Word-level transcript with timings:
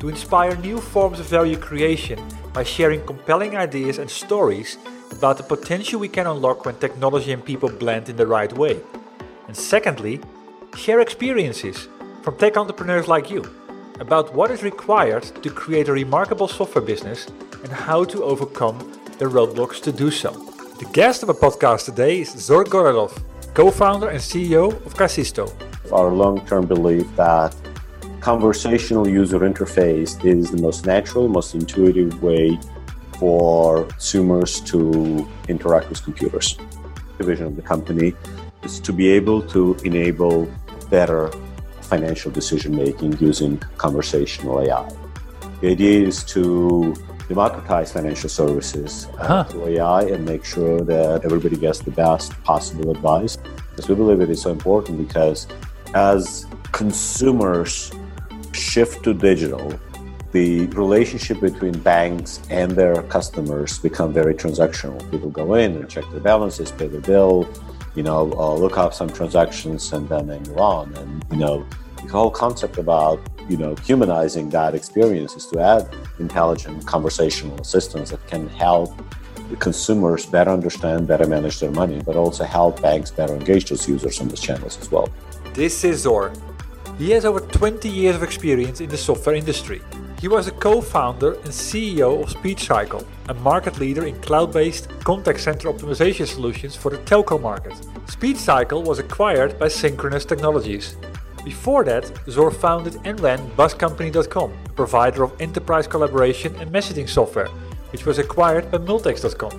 to 0.00 0.08
inspire 0.08 0.56
new 0.56 0.80
forms 0.80 1.20
of 1.20 1.26
value 1.26 1.56
creation 1.56 2.18
by 2.52 2.62
sharing 2.62 3.04
compelling 3.04 3.56
ideas 3.56 3.98
and 3.98 4.10
stories 4.10 4.78
about 5.10 5.36
the 5.36 5.42
potential 5.42 6.00
we 6.00 6.08
can 6.08 6.26
unlock 6.26 6.64
when 6.64 6.74
technology 6.76 7.32
and 7.32 7.44
people 7.44 7.68
blend 7.68 8.08
in 8.08 8.16
the 8.16 8.26
right 8.26 8.52
way. 8.52 8.80
And 9.46 9.56
secondly, 9.56 10.20
share 10.74 11.00
experiences 11.00 11.88
from 12.22 12.36
tech 12.36 12.56
entrepreneurs 12.56 13.08
like 13.08 13.30
you 13.30 13.44
about 14.00 14.34
what 14.34 14.50
is 14.50 14.62
required 14.62 15.22
to 15.42 15.50
create 15.50 15.88
a 15.88 15.92
remarkable 15.92 16.48
software 16.48 16.84
business 16.84 17.26
and 17.62 17.72
how 17.72 18.04
to 18.04 18.22
overcome 18.22 18.78
the 19.18 19.24
roadblocks 19.24 19.80
to 19.82 19.92
do 19.92 20.10
so. 20.10 20.30
The 20.78 20.88
guest 20.92 21.22
of 21.22 21.30
our 21.30 21.34
podcast 21.34 21.86
today 21.86 22.20
is 22.20 22.30
Zor 22.32 22.64
Gorelov, 22.64 23.18
co-founder 23.54 24.10
and 24.10 24.18
CEO 24.18 24.72
of 24.84 24.94
Kasisto. 24.94 25.50
Our 25.90 26.12
long-term 26.12 26.66
belief 26.66 27.06
that 27.16 27.54
conversational 28.26 29.06
user 29.06 29.38
interface 29.38 30.12
is 30.24 30.50
the 30.50 30.60
most 30.60 30.84
natural, 30.84 31.28
most 31.28 31.54
intuitive 31.54 32.20
way 32.24 32.58
for 33.20 33.84
consumers 33.84 34.60
to 34.62 35.24
interact 35.46 35.88
with 35.88 36.02
computers. 36.02 36.58
The 37.18 37.24
vision 37.24 37.46
of 37.46 37.54
the 37.54 37.62
company 37.62 38.14
is 38.64 38.80
to 38.80 38.92
be 38.92 39.06
able 39.10 39.42
to 39.54 39.76
enable 39.84 40.50
better 40.90 41.30
financial 41.82 42.32
decision 42.32 42.74
making 42.74 43.16
using 43.18 43.58
conversational 43.76 44.60
AI. 44.60 44.90
The 45.60 45.68
idea 45.68 46.04
is 46.08 46.24
to 46.34 46.96
democratize 47.28 47.92
financial 47.92 48.28
services 48.28 49.06
uh, 49.20 49.26
huh. 49.28 49.44
through 49.44 49.66
AI 49.68 50.02
and 50.02 50.24
make 50.24 50.44
sure 50.44 50.80
that 50.80 51.24
everybody 51.24 51.56
gets 51.56 51.78
the 51.78 51.92
best 51.92 52.32
possible 52.42 52.90
advice. 52.90 53.36
Because 53.36 53.88
we 53.88 53.94
believe 53.94 54.20
it 54.20 54.30
is 54.30 54.42
so 54.42 54.50
important 54.50 54.98
because 54.98 55.46
as 55.94 56.44
consumers 56.72 57.92
shift 58.56 59.04
to 59.04 59.14
digital, 59.14 59.78
the 60.32 60.66
relationship 60.68 61.40
between 61.40 61.78
banks 61.78 62.40
and 62.50 62.72
their 62.72 63.02
customers 63.04 63.78
become 63.78 64.12
very 64.12 64.34
transactional. 64.34 64.98
People 65.10 65.30
go 65.30 65.54
in 65.54 65.76
and 65.76 65.88
check 65.88 66.04
their 66.10 66.20
balances, 66.20 66.70
pay 66.72 66.88
their 66.88 67.00
bill, 67.00 67.48
you 67.94 68.02
know, 68.02 68.32
uh, 68.32 68.54
look 68.54 68.76
up 68.76 68.92
some 68.92 69.08
transactions, 69.08 69.92
and 69.92 70.08
then 70.08 70.26
they 70.26 70.38
move 70.40 70.58
on. 70.58 70.94
And 70.96 71.24
you 71.30 71.38
know, 71.38 71.66
the 72.02 72.08
whole 72.08 72.30
concept 72.30 72.76
about 72.76 73.20
you 73.48 73.56
know 73.56 73.74
humanizing 73.76 74.50
that 74.50 74.74
experience 74.74 75.34
is 75.34 75.46
to 75.46 75.60
add 75.60 75.88
intelligent 76.18 76.86
conversational 76.86 77.58
assistants 77.60 78.10
that 78.10 78.26
can 78.26 78.48
help 78.48 78.90
the 79.50 79.56
consumers 79.56 80.26
better 80.26 80.50
understand, 80.50 81.06
better 81.06 81.26
manage 81.26 81.60
their 81.60 81.70
money, 81.70 82.02
but 82.04 82.16
also 82.16 82.44
help 82.44 82.82
banks 82.82 83.10
better 83.10 83.34
engage 83.34 83.68
those 83.68 83.88
users 83.88 84.20
on 84.20 84.28
those 84.28 84.40
channels 84.40 84.78
as 84.80 84.90
well. 84.90 85.08
This 85.54 85.84
is 85.84 86.00
Zor. 86.00 86.32
He 86.98 87.10
has 87.10 87.26
over 87.26 87.40
20 87.40 87.90
years 87.90 88.16
of 88.16 88.22
experience 88.22 88.80
in 88.80 88.88
the 88.88 88.96
software 88.96 89.34
industry. 89.34 89.82
He 90.18 90.28
was 90.28 90.46
a 90.46 90.52
co-founder 90.52 91.34
and 91.34 91.48
CEO 91.48 92.22
of 92.22 92.30
SpeechCycle, 92.30 93.04
a 93.28 93.34
market 93.34 93.78
leader 93.78 94.06
in 94.06 94.18
cloud-based 94.22 94.88
contact 95.00 95.40
center 95.40 95.70
optimization 95.70 96.26
solutions 96.26 96.74
for 96.74 96.90
the 96.90 96.96
telco 96.98 97.38
market. 97.38 97.74
SpeechCycle 98.06 98.82
was 98.82 98.98
acquired 98.98 99.58
by 99.58 99.66
Synchronoss 99.66 100.26
Technologies. 100.26 100.96
Before 101.44 101.84
that, 101.84 102.10
Zor 102.30 102.50
founded 102.50 102.98
and 103.04 103.20
ran 103.20 103.46
BuzzCompany.com, 103.50 104.52
a 104.64 104.68
provider 104.70 105.22
of 105.22 105.38
enterprise 105.38 105.86
collaboration 105.86 106.56
and 106.56 106.72
messaging 106.72 107.08
software, 107.08 107.48
which 107.92 108.06
was 108.06 108.18
acquired 108.18 108.70
by 108.70 108.78
Multex.com. 108.78 109.52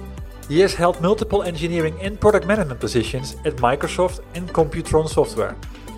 He 0.50 0.60
has 0.62 0.74
held 0.74 1.00
multiple 1.02 1.44
engineering 1.44 2.00
and 2.02 2.20
product 2.20 2.48
management 2.48 2.80
positions 2.80 3.36
at 3.46 3.58
Microsoft 3.58 4.22
and 4.34 4.50
Computron 4.50 5.08
Software. 5.08 5.56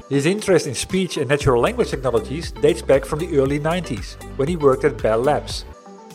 His 0.09 0.25
interest 0.25 0.65
in 0.65 0.73
speech 0.73 1.17
and 1.17 1.29
natural 1.29 1.61
language 1.61 1.91
technologies 1.91 2.51
dates 2.51 2.81
back 2.81 3.05
from 3.05 3.19
the 3.19 3.37
early 3.37 3.59
90s, 3.59 4.15
when 4.37 4.47
he 4.47 4.55
worked 4.55 4.83
at 4.83 4.99
Bell 4.99 5.19
Labs. 5.19 5.65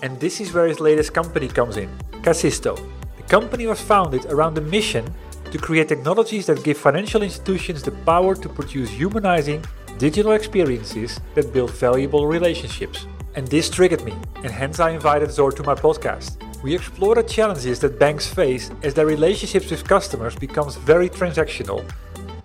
And 0.03 0.19
this 0.19 0.41
is 0.41 0.53
where 0.53 0.67
his 0.67 0.81
latest 0.81 1.15
company 1.15 1.47
comes 1.47 1.77
in, 1.77 1.89
Kasisto. 2.15 2.77
The 3.17 3.23
company 3.23 3.69
was 3.69 3.81
founded 3.81 4.27
around 4.27 4.55
the 4.55 4.63
mission 4.63 5.15
to 5.53 5.59
create 5.59 5.87
technologies 5.87 6.47
that 6.47 6.65
give 6.65 6.77
financial 6.77 7.23
institutions 7.23 7.85
the 7.85 7.93
power 7.93 8.35
to 8.35 8.49
produce 8.49 8.91
humanizing 8.91 9.65
digital 9.97 10.33
experiences 10.33 11.21
that 11.37 11.53
build 11.53 11.71
valuable 11.71 12.27
relationships. 12.27 13.07
And 13.37 13.47
this 13.47 13.71
triggered 13.71 14.03
me, 14.03 14.15
and 14.43 14.51
hence 14.51 14.81
I 14.81 14.91
invited 14.91 15.31
Zor 15.31 15.53
to 15.53 15.63
my 15.63 15.77
podcast. 15.77 16.43
We 16.65 16.75
explore 16.75 17.15
the 17.15 17.23
challenges 17.23 17.79
that 17.79 18.01
banks 18.01 18.27
face 18.27 18.73
as 18.83 18.93
their 18.93 19.07
relationships 19.07 19.71
with 19.71 19.87
customers 19.87 20.35
becomes 20.35 20.75
very 20.75 21.09
transactional 21.09 21.89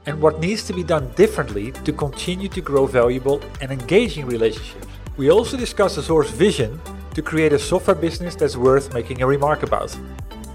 and 0.09 0.19
what 0.19 0.39
needs 0.39 0.63
to 0.63 0.73
be 0.73 0.81
done 0.83 1.07
differently 1.15 1.71
to 1.85 1.93
continue 1.93 2.49
to 2.49 2.61
grow 2.61 2.87
valuable 2.87 3.39
and 3.61 3.71
engaging 3.71 4.25
relationships. 4.25 4.87
We 5.17 5.29
also 5.29 5.55
discuss 5.55 5.93
Zor's 5.93 6.31
vision 6.31 6.81
to 7.13 7.21
create 7.21 7.53
a 7.53 7.59
software 7.59 7.95
business 7.95 8.35
that's 8.35 8.57
worth 8.57 8.91
making 8.91 9.21
a 9.21 9.27
remark 9.27 9.61
about. 9.61 9.95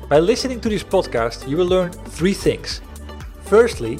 By 0.09 0.19
listening 0.19 0.61
to 0.63 0.69
this 0.69 0.83
podcast, 0.83 1.49
you 1.49 1.57
will 1.57 1.69
learn 1.69 1.93
three 1.93 2.35
things. 2.35 2.81
Firstly, 3.45 3.97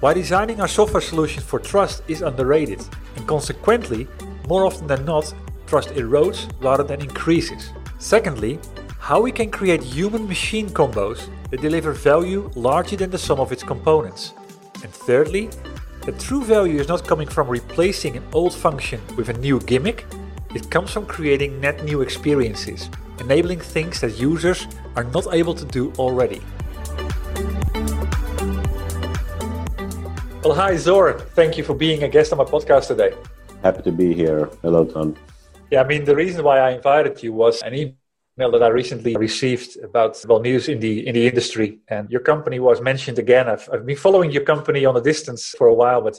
why 0.00 0.12
designing 0.12 0.60
our 0.60 0.68
software 0.68 1.00
solutions 1.00 1.46
for 1.46 1.58
trust 1.58 2.02
is 2.06 2.20
underrated, 2.20 2.84
and 3.16 3.26
consequently, 3.26 4.06
more 4.46 4.66
often 4.66 4.86
than 4.86 5.06
not, 5.06 5.32
trust 5.66 5.88
erodes 5.90 6.52
rather 6.60 6.84
than 6.84 7.00
increases. 7.00 7.70
Secondly, 7.98 8.58
how 8.98 9.22
we 9.22 9.32
can 9.32 9.50
create 9.50 9.82
human 9.82 10.28
machine 10.28 10.68
combos 10.68 11.30
that 11.50 11.62
deliver 11.62 11.92
value 11.92 12.50
larger 12.54 12.96
than 12.96 13.10
the 13.10 13.18
sum 13.18 13.40
of 13.40 13.52
its 13.52 13.62
components. 13.62 14.34
And 14.82 14.92
thirdly, 14.92 15.48
the 16.04 16.12
true 16.12 16.42
value 16.42 16.80
is 16.80 16.88
not 16.88 17.06
coming 17.06 17.28
from 17.28 17.46
replacing 17.46 18.16
an 18.16 18.24
old 18.32 18.52
function 18.52 19.00
with 19.16 19.28
a 19.28 19.34
new 19.34 19.60
gimmick, 19.60 20.04
it 20.54 20.70
comes 20.70 20.90
from 20.90 21.06
creating 21.06 21.60
net 21.60 21.84
new 21.84 22.02
experiences, 22.02 22.90
enabling 23.20 23.60
things 23.60 24.00
that 24.00 24.18
users 24.18 24.66
are 24.96 25.04
not 25.04 25.32
able 25.32 25.54
to 25.54 25.64
do 25.64 25.92
already. 25.98 26.42
Well, 30.42 30.54
hi 30.54 30.76
Zor, 30.76 31.20
thank 31.36 31.56
you 31.56 31.62
for 31.62 31.74
being 31.74 32.02
a 32.02 32.08
guest 32.08 32.32
on 32.32 32.38
my 32.38 32.44
podcast 32.44 32.88
today. 32.88 33.14
Happy 33.62 33.82
to 33.82 33.92
be 33.92 34.12
here. 34.12 34.50
Hello, 34.62 34.84
Tom. 34.84 35.14
Yeah, 35.70 35.82
I 35.82 35.86
mean, 35.86 36.04
the 36.04 36.16
reason 36.16 36.44
why 36.44 36.58
I 36.58 36.72
invited 36.72 37.22
you 37.22 37.32
was 37.32 37.62
an 37.62 37.74
email 37.74 37.94
email 38.38 38.50
that 38.52 38.62
I 38.62 38.68
recently 38.68 39.16
received 39.16 39.78
about 39.82 40.22
well 40.28 40.40
news 40.40 40.68
in 40.68 40.80
the 40.80 41.06
in 41.06 41.14
the 41.14 41.26
industry, 41.26 41.80
and 41.88 42.10
your 42.10 42.20
company 42.20 42.58
was 42.58 42.80
mentioned 42.80 43.18
again. 43.18 43.48
I've, 43.48 43.68
I've 43.72 43.86
been 43.86 43.96
following 43.96 44.30
your 44.30 44.44
company 44.44 44.84
on 44.84 44.96
a 44.96 45.00
distance 45.00 45.54
for 45.58 45.66
a 45.66 45.74
while, 45.74 46.00
but 46.00 46.18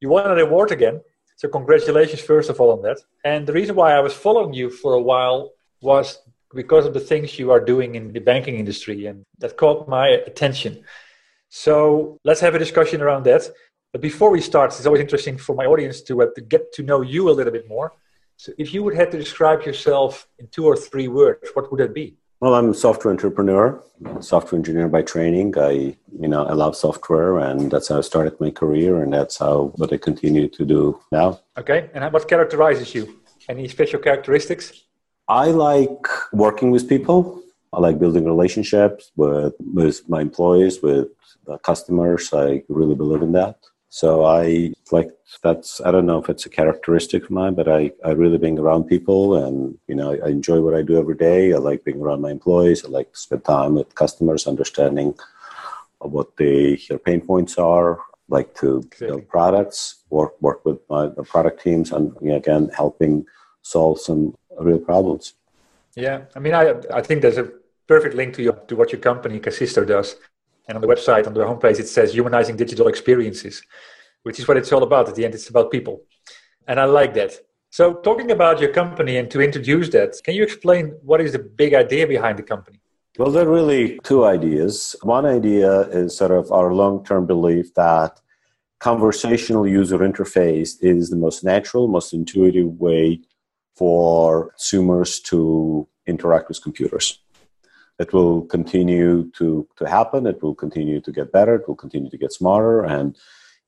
you 0.00 0.08
won 0.08 0.30
an 0.30 0.38
award 0.38 0.72
again. 0.72 1.00
So 1.36 1.48
congratulations 1.48 2.20
first 2.20 2.50
of 2.50 2.60
all 2.60 2.70
on 2.72 2.82
that. 2.82 2.98
And 3.24 3.46
the 3.46 3.52
reason 3.52 3.74
why 3.74 3.92
I 3.92 4.00
was 4.00 4.12
following 4.12 4.52
you 4.52 4.70
for 4.70 4.94
a 4.94 5.00
while 5.00 5.50
was 5.80 6.18
because 6.54 6.84
of 6.86 6.94
the 6.94 7.00
things 7.00 7.38
you 7.38 7.50
are 7.50 7.64
doing 7.64 7.94
in 7.94 8.12
the 8.12 8.20
banking 8.20 8.56
industry, 8.58 9.06
and 9.06 9.24
that 9.38 9.56
caught 9.56 9.88
my 9.88 10.08
attention. 10.08 10.84
So 11.48 12.18
let's 12.24 12.40
have 12.40 12.54
a 12.54 12.58
discussion 12.58 13.00
around 13.00 13.24
that. 13.24 13.42
But 13.92 14.00
before 14.00 14.30
we 14.30 14.40
start, 14.40 14.70
it's 14.70 14.86
always 14.86 15.02
interesting 15.02 15.36
for 15.36 15.54
my 15.54 15.66
audience 15.66 16.00
to, 16.02 16.22
uh, 16.22 16.26
to 16.34 16.40
get 16.40 16.72
to 16.72 16.82
know 16.82 17.02
you 17.02 17.28
a 17.28 17.32
little 17.32 17.52
bit 17.52 17.68
more. 17.68 17.92
So 18.42 18.52
if 18.58 18.74
you 18.74 18.82
would 18.82 18.96
have 18.96 19.10
to 19.10 19.18
describe 19.18 19.62
yourself 19.62 20.26
in 20.40 20.48
two 20.48 20.66
or 20.66 20.74
three 20.74 21.06
words, 21.06 21.50
what 21.54 21.70
would 21.70 21.78
that 21.78 21.94
be? 21.94 22.16
Well, 22.40 22.54
I'm 22.56 22.70
a 22.70 22.74
software 22.74 23.12
entrepreneur, 23.12 23.80
software 24.18 24.58
engineer 24.58 24.88
by 24.88 25.02
training. 25.02 25.54
I, 25.56 25.96
you 26.22 26.26
know, 26.32 26.42
I 26.42 26.54
love 26.54 26.74
software, 26.74 27.38
and 27.38 27.70
that's 27.70 27.86
how 27.86 27.98
I 27.98 28.00
started 28.00 28.40
my 28.40 28.50
career, 28.50 29.00
and 29.00 29.12
that's 29.12 29.38
how 29.38 29.72
what 29.76 29.92
I 29.92 29.96
continue 29.96 30.48
to 30.48 30.64
do 30.64 31.00
now. 31.12 31.38
Okay, 31.56 31.88
and 31.94 32.12
what 32.12 32.26
characterizes 32.26 32.92
you? 32.96 33.20
Any 33.48 33.68
special 33.68 34.00
characteristics? 34.00 34.72
I 35.28 35.46
like 35.52 36.04
working 36.32 36.72
with 36.72 36.88
people. 36.88 37.44
I 37.72 37.78
like 37.78 38.00
building 38.00 38.24
relationships 38.24 39.12
with 39.14 39.54
with 39.78 39.96
my 40.08 40.20
employees, 40.20 40.82
with 40.82 41.10
customers. 41.62 42.32
I 42.32 42.64
really 42.68 42.96
believe 42.96 43.22
in 43.22 43.30
that. 43.40 43.58
So 43.94 44.24
I 44.24 44.72
like 44.90 45.10
that's 45.42 45.78
I 45.82 45.90
don't 45.90 46.06
know 46.06 46.16
if 46.16 46.30
it's 46.30 46.46
a 46.46 46.48
characteristic 46.48 47.24
of 47.24 47.30
mine, 47.30 47.52
but 47.52 47.68
I, 47.68 47.92
I 48.02 48.12
really 48.12 48.38
being 48.38 48.58
around 48.58 48.84
people 48.84 49.44
and 49.44 49.76
you 49.86 49.94
know 49.94 50.12
I 50.14 50.28
enjoy 50.28 50.62
what 50.62 50.74
I 50.74 50.80
do 50.80 50.96
every 50.96 51.14
day. 51.14 51.52
I 51.52 51.58
like 51.58 51.84
being 51.84 52.00
around 52.00 52.22
my 52.22 52.30
employees. 52.30 52.86
I 52.86 52.88
like 52.88 53.12
to 53.12 53.18
spend 53.18 53.44
time 53.44 53.74
with 53.74 53.94
customers, 53.94 54.46
understanding 54.46 55.14
what 55.98 56.34
the, 56.38 56.80
their 56.88 56.98
pain 56.98 57.20
points 57.20 57.58
are. 57.58 57.98
Like 58.30 58.54
to 58.60 58.82
build 58.98 59.28
products, 59.28 59.96
work 60.08 60.40
work 60.40 60.64
with 60.64 60.78
my 60.88 61.08
the 61.08 61.22
product 61.22 61.62
teams, 61.62 61.92
and 61.92 62.16
you 62.22 62.30
know, 62.30 62.36
again 62.36 62.70
helping 62.74 63.26
solve 63.60 64.00
some 64.00 64.34
real 64.58 64.78
problems. 64.78 65.34
Yeah, 65.96 66.22
I 66.34 66.38
mean, 66.38 66.54
I 66.54 66.76
I 66.90 67.02
think 67.02 67.20
there's 67.20 67.36
a 67.36 67.52
perfect 67.86 68.14
link 68.14 68.32
to 68.36 68.42
your 68.42 68.56
to 68.68 68.74
what 68.74 68.90
your 68.90 69.02
company 69.02 69.38
Kasisto 69.38 69.86
does. 69.86 70.16
And 70.68 70.76
on 70.76 70.82
the 70.82 70.88
website, 70.88 71.26
on 71.26 71.34
the 71.34 71.40
homepage, 71.40 71.80
it 71.80 71.88
says 71.88 72.14
humanizing 72.14 72.56
digital 72.56 72.88
experiences, 72.88 73.62
which 74.22 74.38
is 74.38 74.46
what 74.46 74.56
it's 74.56 74.72
all 74.72 74.82
about. 74.82 75.08
At 75.08 75.14
the 75.14 75.24
end, 75.24 75.34
it's 75.34 75.48
about 75.48 75.70
people. 75.70 76.02
And 76.68 76.78
I 76.78 76.84
like 76.84 77.14
that. 77.14 77.32
So, 77.70 77.94
talking 77.94 78.30
about 78.30 78.60
your 78.60 78.70
company 78.70 79.16
and 79.16 79.30
to 79.30 79.40
introduce 79.40 79.88
that, 79.90 80.20
can 80.24 80.34
you 80.34 80.42
explain 80.42 80.94
what 81.02 81.20
is 81.20 81.32
the 81.32 81.38
big 81.38 81.74
idea 81.74 82.06
behind 82.06 82.38
the 82.38 82.42
company? 82.42 82.78
Well, 83.18 83.30
there 83.30 83.46
are 83.46 83.52
really 83.52 83.98
two 84.04 84.24
ideas. 84.24 84.94
One 85.02 85.26
idea 85.26 85.80
is 85.88 86.16
sort 86.16 86.30
of 86.30 86.52
our 86.52 86.72
long 86.72 87.04
term 87.04 87.26
belief 87.26 87.74
that 87.74 88.20
conversational 88.78 89.66
user 89.66 89.98
interface 89.98 90.76
is 90.80 91.10
the 91.10 91.16
most 91.16 91.44
natural, 91.44 91.88
most 91.88 92.12
intuitive 92.12 92.80
way 92.80 93.20
for 93.74 94.50
consumers 94.50 95.20
to 95.20 95.88
interact 96.06 96.48
with 96.48 96.62
computers 96.62 97.18
it 97.98 98.12
will 98.12 98.42
continue 98.42 99.30
to, 99.32 99.66
to 99.76 99.88
happen. 99.88 100.26
It 100.26 100.42
will 100.42 100.54
continue 100.54 101.00
to 101.00 101.12
get 101.12 101.32
better. 101.32 101.56
It 101.56 101.68
will 101.68 101.76
continue 101.76 102.10
to 102.10 102.18
get 102.18 102.32
smarter. 102.32 102.82
And, 102.82 103.16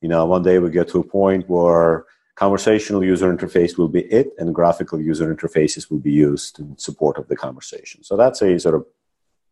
you 0.01 0.09
know, 0.09 0.25
one 0.25 0.43
day 0.43 0.59
we 0.59 0.69
get 0.69 0.89
to 0.89 0.99
a 0.99 1.03
point 1.03 1.49
where 1.49 2.05
conversational 2.35 3.03
user 3.03 3.33
interface 3.33 3.77
will 3.77 3.87
be 3.87 4.01
it 4.01 4.31
and 4.37 4.53
graphical 4.53 4.99
user 4.99 5.33
interfaces 5.33 5.89
will 5.89 5.99
be 5.99 6.11
used 6.11 6.59
in 6.59 6.77
support 6.77 7.17
of 7.17 7.27
the 7.27 7.35
conversation. 7.35 8.03
So 8.03 8.17
that's 8.17 8.41
a 8.41 8.59
sort 8.59 8.75
of, 8.75 8.85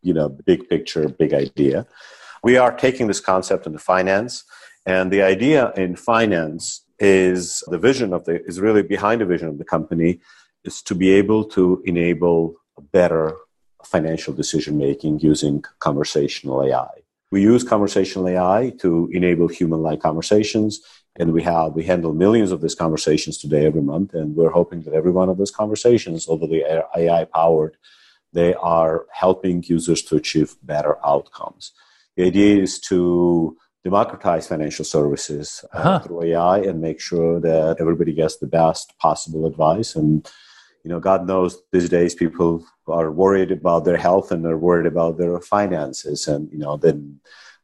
you 0.02 0.12
know, 0.12 0.28
big 0.28 0.68
picture, 0.68 1.08
big 1.08 1.32
idea. 1.32 1.86
We 2.42 2.58
are 2.58 2.76
taking 2.76 3.06
this 3.06 3.20
concept 3.20 3.66
into 3.66 3.78
finance. 3.78 4.44
And 4.84 5.10
the 5.10 5.22
idea 5.22 5.72
in 5.76 5.96
finance 5.96 6.84
is 6.98 7.64
the 7.68 7.78
vision 7.78 8.12
of 8.12 8.24
the, 8.26 8.44
is 8.44 8.60
really 8.60 8.82
behind 8.82 9.22
the 9.22 9.26
vision 9.26 9.48
of 9.48 9.56
the 9.56 9.64
company 9.64 10.20
is 10.64 10.82
to 10.82 10.94
be 10.94 11.10
able 11.10 11.44
to 11.44 11.82
enable 11.86 12.56
better 12.92 13.34
financial 13.96 14.34
decision 14.42 14.74
making 14.88 15.14
using 15.20 15.56
conversational 15.88 16.58
AI. 16.66 16.94
We 17.34 17.40
use 17.52 17.62
conversational 17.74 18.26
AI 18.34 18.72
to 18.82 18.90
enable 19.18 19.48
human 19.48 19.80
like 19.88 20.00
conversations. 20.08 20.72
And 21.20 21.28
we 21.36 21.42
have 21.44 21.68
we 21.78 21.84
handle 21.92 22.12
millions 22.24 22.50
of 22.52 22.60
these 22.60 22.78
conversations 22.84 23.34
today 23.38 23.64
every 23.70 23.84
month, 23.92 24.10
and 24.18 24.28
we're 24.36 24.56
hoping 24.60 24.80
that 24.82 24.94
every 25.00 25.14
one 25.20 25.28
of 25.28 25.38
those 25.38 25.54
conversations, 25.62 26.26
although 26.28 26.52
they 26.52 26.64
are 26.64 26.88
AI 27.02 27.22
powered, 27.38 27.74
they 28.38 28.52
are 28.76 28.96
helping 29.24 29.56
users 29.76 30.00
to 30.06 30.16
achieve 30.16 30.50
better 30.74 30.94
outcomes. 31.12 31.64
The 32.16 32.24
idea 32.30 32.52
is 32.66 32.72
to 32.90 33.56
democratize 33.88 34.48
financial 34.48 34.86
services 34.96 35.46
uh, 35.72 35.78
uh-huh. 35.78 35.98
through 36.00 36.20
AI 36.30 36.56
and 36.68 36.86
make 36.88 37.00
sure 37.08 37.34
that 37.48 37.76
everybody 37.82 38.12
gets 38.12 38.36
the 38.38 38.52
best 38.60 38.86
possible 39.06 39.42
advice 39.46 39.90
and 40.00 40.12
you 40.84 40.90
know, 40.90 41.00
God 41.00 41.26
knows 41.26 41.60
these 41.72 41.88
days 41.88 42.14
people 42.14 42.64
are 42.86 43.10
worried 43.10 43.50
about 43.50 43.86
their 43.86 43.96
health 43.96 44.30
and 44.30 44.44
they're 44.44 44.58
worried 44.58 44.86
about 44.86 45.16
their 45.16 45.40
finances. 45.40 46.28
And, 46.28 46.52
you 46.52 46.58
know, 46.58 46.76
then 46.76 47.20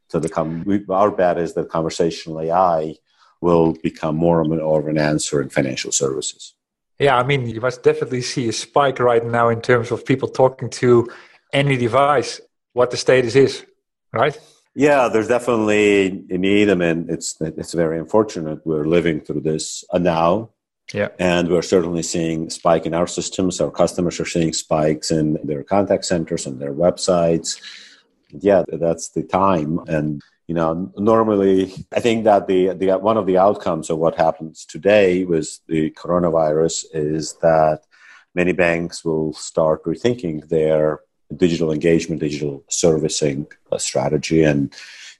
so 0.09 0.19
the 0.19 0.27
com- 0.27 0.63
we, 0.65 0.83
our 0.89 1.11
bet 1.11 1.37
is 1.37 1.53
that 1.53 1.69
conversational 1.69 2.41
AI 2.41 2.95
will 3.39 3.73
become 3.83 4.15
more 4.17 4.41
and 4.41 4.49
more 4.49 4.79
of 4.79 4.87
an 4.87 4.97
answer 4.97 5.39
in 5.41 5.49
financial 5.49 5.91
services. 5.91 6.55
Yeah, 6.99 7.17
I 7.17 7.23
mean, 7.23 7.47
you 7.47 7.61
must 7.61 7.83
definitely 7.83 8.21
see 8.21 8.49
a 8.49 8.51
spike 8.51 8.99
right 8.99 9.23
now 9.23 9.49
in 9.49 9.61
terms 9.61 9.91
of 9.91 10.05
people 10.05 10.27
talking 10.27 10.69
to 10.71 11.09
any 11.53 11.77
device, 11.77 12.41
what 12.73 12.91
the 12.91 12.97
status 12.97 13.35
is, 13.35 13.65
right? 14.13 14.37
Yeah, 14.75 15.09
there's 15.09 15.27
definitely 15.27 16.25
a 16.29 16.37
need. 16.37 16.69
I 16.69 16.75
mean, 16.75 17.07
it's 17.09 17.35
it's 17.41 17.73
very 17.73 17.99
unfortunate 17.99 18.65
we're 18.65 18.85
living 18.85 19.19
through 19.19 19.41
this 19.41 19.83
now 19.93 20.51
yeah. 20.93 21.09
And 21.19 21.49
we're 21.49 21.61
certainly 21.61 22.03
seeing 22.03 22.49
spike 22.49 22.85
in 22.85 22.93
our 22.93 23.07
systems. 23.07 23.61
Our 23.61 23.71
customers 23.71 24.19
are 24.19 24.25
seeing 24.25 24.53
spikes 24.53 25.11
in 25.11 25.37
their 25.43 25.63
contact 25.63 26.05
centers 26.05 26.45
and 26.45 26.59
their 26.59 26.73
websites. 26.73 27.61
Yeah, 28.29 28.63
that's 28.67 29.09
the 29.09 29.23
time. 29.23 29.79
And 29.87 30.21
you 30.47 30.55
know, 30.55 30.91
normally 30.97 31.73
I 31.95 31.99
think 32.01 32.25
that 32.25 32.47
the, 32.47 32.73
the 32.73 32.97
one 32.97 33.17
of 33.17 33.25
the 33.25 33.37
outcomes 33.37 33.89
of 33.89 33.99
what 33.99 34.15
happens 34.15 34.65
today 34.65 35.23
with 35.23 35.59
the 35.67 35.91
coronavirus 35.91 36.85
is 36.93 37.35
that 37.41 37.83
many 38.35 38.51
banks 38.51 39.05
will 39.05 39.33
start 39.33 39.83
rethinking 39.85 40.49
their 40.49 40.99
digital 41.37 41.71
engagement, 41.71 42.19
digital 42.19 42.63
servicing 42.69 43.47
uh, 43.71 43.77
strategy, 43.77 44.43
and 44.43 44.73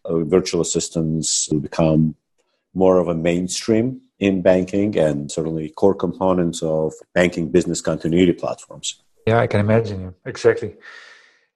uh, 0.03 0.19
virtual 0.19 0.61
assistants 0.61 1.47
will 1.49 1.61
become 1.61 2.15
more 2.73 2.97
of 2.97 3.07
a 3.07 3.15
mainstream 3.15 4.01
in 4.21 4.41
banking 4.41 4.97
and 4.97 5.29
certainly 5.31 5.69
core 5.69 5.95
components 5.95 6.61
of 6.61 6.93
banking 7.13 7.49
business 7.49 7.81
continuity 7.81 8.31
platforms. 8.31 9.01
Yeah, 9.25 9.39
I 9.39 9.47
can 9.47 9.59
imagine. 9.59 10.13
Exactly. 10.25 10.75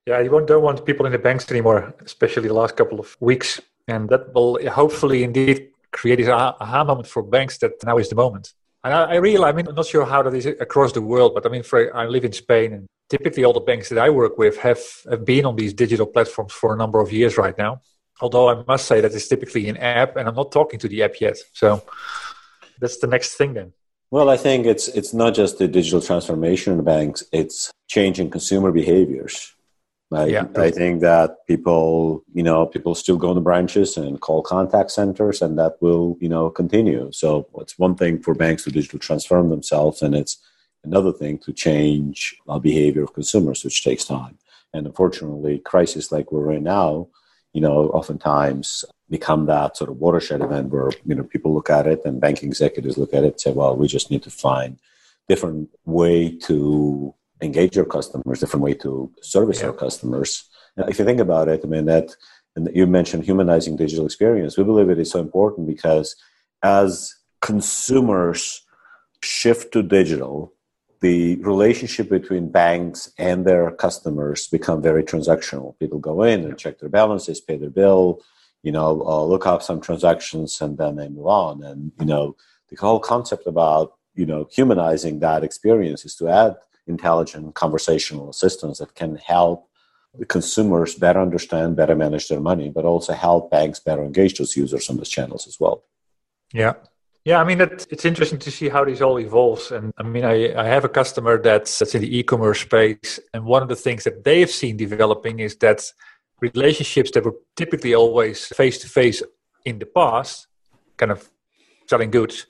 Yeah, 0.08 0.20
you 0.20 0.30
don't 0.30 0.64
want 0.64 0.86
people 0.86 1.06
in 1.06 1.12
the 1.12 1.20
banks 1.20 1.50
anymore, 1.52 1.96
especially 2.04 2.48
the 2.48 2.54
last 2.54 2.76
couple 2.76 3.00
of 3.00 3.16
weeks. 3.20 3.62
And 3.88 4.10
that 4.10 4.34
will 4.34 4.60
hopefully 4.70 5.24
indeed 5.24 5.70
create 5.92 6.18
this 6.18 6.28
aha 6.28 6.84
moment 6.84 7.08
for 7.08 7.22
banks 7.22 7.60
that 7.60 7.74
now 7.84 7.98
is 7.98 8.10
the 8.10 8.16
moment. 8.16 8.54
And 8.84 8.94
I, 8.94 9.14
I 9.14 9.16
realize, 9.16 9.54
I 9.54 9.56
mean, 9.56 9.68
I'm 9.68 9.76
not 9.76 9.86
sure 9.86 10.06
how 10.06 10.24
that 10.24 10.34
is 10.34 10.48
across 10.48 10.92
the 10.92 11.02
world, 11.02 11.34
but 11.36 11.46
I 11.46 11.50
mean, 11.50 11.64
for, 11.64 11.96
I 11.96 12.06
live 12.08 12.26
in 12.26 12.34
Spain 12.34 12.74
and 12.74 12.88
typically 13.10 13.44
all 13.44 13.54
the 13.54 13.60
banks 13.60 13.90
that 13.90 14.00
I 14.00 14.10
work 14.10 14.40
with 14.40 14.58
have, 14.58 14.82
have 15.10 15.24
been 15.24 15.46
on 15.46 15.56
these 15.56 15.74
digital 15.74 16.08
platforms 16.08 16.52
for 16.52 16.74
a 16.74 16.78
number 16.78 17.00
of 17.00 17.12
years 17.12 17.38
right 17.38 17.58
now. 17.58 17.82
Although 18.22 18.50
I 18.50 18.64
must 18.68 18.88
say 18.88 19.02
that 19.02 19.14
it's 19.14 19.28
typically 19.28 19.70
an 19.70 19.78
app 19.78 20.16
and 20.18 20.28
I'm 20.28 20.36
not 20.36 20.52
talking 20.52 20.80
to 20.80 20.88
the 20.88 21.04
app 21.04 21.20
yet. 21.20 21.38
So 21.54 21.84
that's 22.80 22.98
the 23.00 23.08
next 23.08 23.36
thing 23.36 23.54
then. 23.54 23.74
Well, 24.12 24.30
I 24.30 24.38
think 24.38 24.66
it's 24.66 24.88
it's 24.90 25.14
not 25.14 25.34
just 25.34 25.58
the 25.58 25.68
digital 25.68 26.02
transformation 26.02 26.72
in 26.72 26.78
the 26.78 26.84
banks; 26.84 27.24
it's 27.32 27.72
changing 27.88 28.30
consumer 28.30 28.72
behaviors. 28.72 29.54
I, 30.12 30.28
yeah, 30.28 30.46
I 30.56 30.70
think 30.70 31.02
that 31.02 31.46
people, 31.48 32.24
you 32.34 32.44
know, 32.44 32.68
people 32.68 32.94
still 32.94 33.18
go 33.18 33.34
to 33.34 33.42
branches 33.42 33.98
and 33.98 34.22
call 34.22 34.44
contact 34.44 34.92
centers, 34.92 35.42
and 35.42 35.58
that 35.58 35.82
will, 35.82 36.16
you 36.22 36.30
know, 36.30 36.50
continue. 36.50 37.12
So 37.12 37.48
it's 37.58 37.78
one 37.80 37.96
thing 37.96 38.20
for 38.20 38.36
banks 38.36 38.64
to 38.64 38.72
digital 38.72 39.00
transform 39.00 39.50
themselves, 39.50 40.02
and 40.02 40.16
it's 40.16 40.38
another 40.84 41.12
thing 41.12 41.40
to 41.40 41.52
change 41.52 42.38
the 42.48 42.60
behavior 42.60 43.04
of 43.04 43.14
consumers, 43.14 43.64
which 43.64 43.84
takes 43.84 44.06
time. 44.06 44.38
And 44.74 44.86
unfortunately, 44.86 45.60
crisis 45.60 46.12
like 46.12 46.32
we're 46.32 46.52
in 46.52 46.64
now, 46.64 47.08
you 47.54 47.62
know, 47.62 47.90
oftentimes 47.90 48.86
become 49.10 49.46
that 49.46 49.78
sort 49.78 49.90
of 49.90 49.98
watershed 49.98 50.42
event 50.42 50.70
where 50.70 50.90
you 51.06 51.16
know 51.16 51.24
people 51.24 51.54
look 51.54 51.70
at 51.70 51.88
it 51.88 52.02
and 52.06 52.20
banking 52.20 52.50
executives 52.50 52.98
look 52.98 53.14
at 53.14 53.24
it 53.24 53.34
and 53.34 53.42
say, 53.42 53.52
well, 53.52 53.76
we 53.76 53.88
just 53.88 54.10
need 54.10 54.24
to 54.24 54.32
find 54.32 54.80
different 55.28 55.70
way 55.86 56.30
to 56.30 57.14
engage 57.42 57.76
your 57.76 57.86
customers, 57.86 58.40
different 58.40 58.64
way 58.64 58.74
to 58.74 59.12
service 59.22 59.62
yeah. 59.62 59.68
our 59.68 59.74
customers. 59.74 60.50
Now, 60.78 60.86
if 60.86 61.00
you 61.00 61.06
think 61.06 61.20
about 61.20 61.48
it, 61.48 61.62
I 61.64 61.68
mean 61.68 61.86
that 61.86 62.16
and 62.56 62.70
you 62.74 62.88
mentioned 62.88 63.24
humanizing 63.24 63.76
digital 63.76 64.06
experience. 64.06 64.58
We 64.58 64.64
believe 64.64 64.90
it 64.90 65.00
is 65.00 65.12
so 65.12 65.20
important 65.20 65.68
because 65.68 66.16
as 66.64 67.14
consumers 67.42 68.66
shift 69.22 69.74
to 69.74 69.84
digital, 69.84 70.54
the 71.02 71.36
relationship 71.36 72.10
between 72.10 72.50
banks 72.50 73.12
and 73.18 73.46
their 73.46 73.72
customers 73.72 74.48
become 74.48 74.82
very 74.82 75.04
transactional. 75.04 75.78
People 75.80 76.00
go 76.00 76.24
in 76.24 76.46
and 76.46 76.58
check 76.58 76.80
their 76.80 76.90
balances, 76.90 77.42
pay 77.42 77.58
their 77.58 77.70
bill, 77.70 78.22
you 78.66 78.72
know, 78.72 79.04
uh, 79.06 79.24
look 79.24 79.46
up 79.46 79.62
some 79.62 79.80
transactions 79.80 80.60
and 80.60 80.76
then 80.80 80.96
they 80.96 81.08
move 81.08 81.28
on. 81.28 81.64
And, 81.64 81.92
you 82.00 82.06
know, 82.06 82.36
the 82.70 82.76
whole 82.76 83.00
concept 83.00 83.46
about, 83.46 83.94
you 84.16 84.26
know, 84.26 84.48
humanizing 84.52 85.20
that 85.20 85.44
experience 85.44 86.04
is 86.04 86.16
to 86.16 86.28
add 86.28 86.56
intelligent 86.88 87.54
conversational 87.54 88.28
assistants 88.28 88.80
that 88.80 88.96
can 88.96 89.18
help 89.18 89.70
the 90.18 90.26
consumers 90.26 90.96
better 90.96 91.22
understand, 91.22 91.76
better 91.76 91.96
manage 91.96 92.28
their 92.28 92.40
money, 92.40 92.70
but 92.70 92.86
also 92.86 93.14
help 93.14 93.52
banks 93.52 93.80
better 93.80 94.04
engage 94.04 94.38
those 94.40 94.58
users 94.58 94.90
on 94.90 94.98
those 94.98 95.10
channels 95.10 95.46
as 95.48 95.60
well. 95.60 95.84
Yeah. 96.52 96.74
Yeah, 97.24 97.42
I 97.42 97.44
mean, 97.44 97.60
it, 97.60 97.88
it's 97.90 98.06
interesting 98.06 98.40
to 98.40 98.52
see 98.52 98.70
how 98.70 98.86
this 98.86 99.02
all 99.02 99.20
evolves. 99.20 99.72
And 99.72 99.92
I 99.98 100.04
mean, 100.04 100.24
I, 100.24 100.54
I 100.56 100.66
have 100.66 100.86
a 100.86 100.90
customer 100.90 101.42
that's, 101.42 101.80
that's 101.80 101.96
in 101.96 102.02
the 102.02 102.18
e 102.18 102.24
commerce 102.24 102.62
space. 102.62 103.20
And 103.34 103.46
one 103.46 103.64
of 103.64 103.70
the 103.70 103.76
things 103.76 104.04
that 104.06 104.24
they've 104.24 104.50
seen 104.50 104.78
developing 104.78 105.40
is 105.40 105.56
that 105.58 105.84
relationships 106.54 107.12
that 107.12 107.26
were 107.26 107.36
typically 107.56 107.94
always 107.94 108.48
face 108.48 108.78
to 108.80 108.90
face 108.90 109.22
in 109.66 109.80
the 109.80 109.86
past, 109.86 110.48
kind 110.98 111.12
of 111.12 111.30
selling 111.88 112.12
goods, 112.12 112.46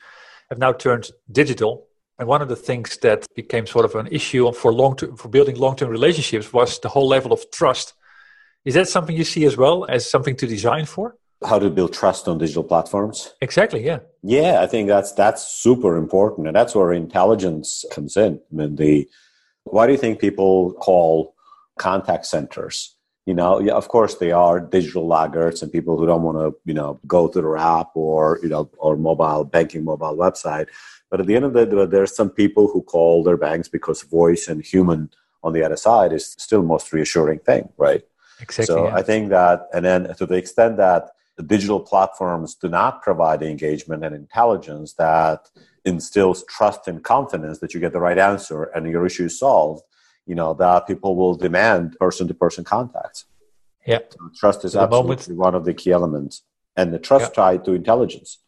have 0.50 0.60
now 0.60 0.74
turned 0.74 1.12
digital. 1.32 1.88
And 2.18 2.28
one 2.28 2.42
of 2.42 2.50
the 2.50 2.56
things 2.56 2.98
that 2.98 3.28
became 3.36 3.68
sort 3.68 3.86
of 3.86 3.96
an 3.96 4.08
issue 4.08 4.52
for 4.54 4.72
long 4.74 4.96
term, 4.96 5.18
for 5.18 5.28
building 5.28 5.58
long 5.58 5.75
term 5.75 5.90
relationships 5.90 6.54
was 6.54 6.80
the 6.80 6.90
whole 6.90 7.08
level 7.08 7.34
of 7.34 7.50
trust. 7.52 7.94
Is 8.64 8.74
that 8.75 8.88
something 8.88 9.16
you 9.16 9.24
see 9.24 9.46
as 9.46 9.58
well 9.58 9.86
as 9.90 10.10
something 10.10 10.36
to 10.38 10.48
design 10.48 10.86
for? 10.86 11.16
how 11.44 11.60
to 11.60 11.70
build 11.70 11.94
trust 11.94 12.28
on 12.28 12.38
digital 12.38 12.64
platforms. 12.64 13.34
Exactly, 13.42 13.86
yeah. 13.86 14.00
Yeah, 14.24 14.62
I 14.62 14.68
think 14.68 14.88
that's 14.88 15.12
that's 15.12 15.48
super 15.48 15.98
important 15.98 16.48
and 16.48 16.56
that's 16.56 16.75
where 16.75 16.94
intelligence 16.94 17.86
comes 17.92 18.18
in. 18.18 18.40
I 18.52 18.56
mean 18.56 18.75
the 18.75 19.08
why 19.64 19.86
do 19.86 19.92
you 19.92 19.98
think 19.98 20.20
people 20.20 20.74
call 20.74 21.36
contact 21.78 22.25
centers? 22.25 22.95
You 23.25 23.34
know, 23.34 23.60
yeah, 23.60 23.74
of 23.74 23.88
course 23.88 24.15
they 24.15 24.32
are 24.32 24.60
digital 24.60 25.08
laggards 25.08 25.63
and 25.63 25.72
people 25.72 25.98
who 25.98 26.05
don't 26.05 26.22
want 26.22 26.38
to, 26.38 26.55
you 26.63 26.75
know, 26.75 27.00
go 27.08 27.27
to 27.27 27.41
their 27.41 27.58
app 27.58 27.89
or, 27.96 28.39
you 28.44 28.50
know, 28.50 28.70
or 28.77 28.96
mobile 28.96 29.44
banking 29.44 29.84
mobile 29.84 30.15
website. 30.15 30.67
But 31.10 31.22
at 31.22 31.25
the 31.25 31.36
end 31.36 31.46
of 31.46 31.53
the 31.53 31.65
day, 31.65 31.86
there 31.86 32.03
are 32.03 32.08
some 32.08 32.29
people 32.29 32.67
who 32.67 32.84
call 32.84 33.24
their 33.24 33.38
banks 33.38 33.67
because 33.67 34.03
voice 34.03 34.48
and 34.48 34.63
human 34.63 35.10
on 35.44 35.53
the 35.53 35.63
other 35.63 35.77
side 35.77 36.13
is 36.13 36.36
still 36.38 36.62
most 36.62 36.94
reassuring 36.94 37.39
thing, 37.39 37.70
right? 37.77 38.03
Exactly. 38.41 38.65
So 38.65 38.88
yeah. 38.88 38.96
I 38.96 39.01
think 39.01 39.29
that, 39.29 39.67
and 39.74 39.84
then 39.86 40.13
to 40.15 40.25
the 40.25 40.36
extent 40.36 40.77
that 40.77 41.12
the 41.38 41.44
digital 41.44 41.79
platforms 41.79 42.55
do 42.55 42.70
not 42.70 43.01
provide 43.01 43.39
the 43.39 43.50
engagement 43.50 44.03
and 44.03 44.15
intelligence 44.15 44.94
that 44.94 45.50
instills 45.84 46.44
trust 46.46 46.88
and 46.88 47.03
confidence 47.03 47.60
that 47.60 47.74
you 47.74 47.79
get 47.79 47.94
the 47.94 48.00
right 48.00 48.17
answer 48.17 48.63
and 48.75 48.88
your 48.88 49.05
issue 49.05 49.25
is 49.25 49.39
solved, 49.39 49.84
you 50.25 50.36
know, 50.36 50.53
that 50.55 50.88
people 50.88 51.15
will 51.15 51.36
demand 51.36 51.96
person 52.00 52.27
to 52.27 52.34
person 52.34 52.63
contacts. 52.63 53.25
Yeah. 53.86 54.00
So 54.10 54.29
trust 54.36 54.65
is 54.65 54.74
so 54.74 54.82
absolutely 54.82 55.36
one 55.36 55.55
of 55.55 55.65
the 55.65 55.74
key 55.74 55.91
elements. 55.91 56.44
And 56.75 56.94
the 56.94 57.00
trust 57.00 57.32
yeah. 57.32 57.44
tied 57.44 57.65
to 57.65 57.74
intelligence. 57.74 58.39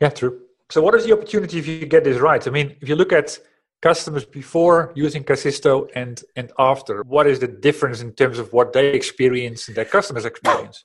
Yeah, 0.00 0.10
true. 0.10 0.40
So 0.70 0.80
what 0.80 0.94
is 0.94 1.04
the 1.04 1.12
opportunity 1.12 1.58
if 1.58 1.66
you 1.66 1.84
get 1.84 2.04
this 2.04 2.18
right? 2.18 2.46
I 2.46 2.50
mean, 2.50 2.76
if 2.80 2.88
you 2.88 2.96
look 2.96 3.12
at 3.12 3.38
customers 3.82 4.24
before 4.24 4.92
using 4.94 5.22
Kasisto 5.24 5.88
and 5.94 6.22
and 6.34 6.50
after, 6.58 7.02
what 7.02 7.26
is 7.26 7.40
the 7.40 7.48
difference 7.48 8.00
in 8.00 8.12
terms 8.12 8.38
of 8.38 8.52
what 8.52 8.72
they 8.72 8.92
experience 8.92 9.68
and 9.68 9.76
their 9.76 9.84
customers 9.84 10.24
experience? 10.24 10.84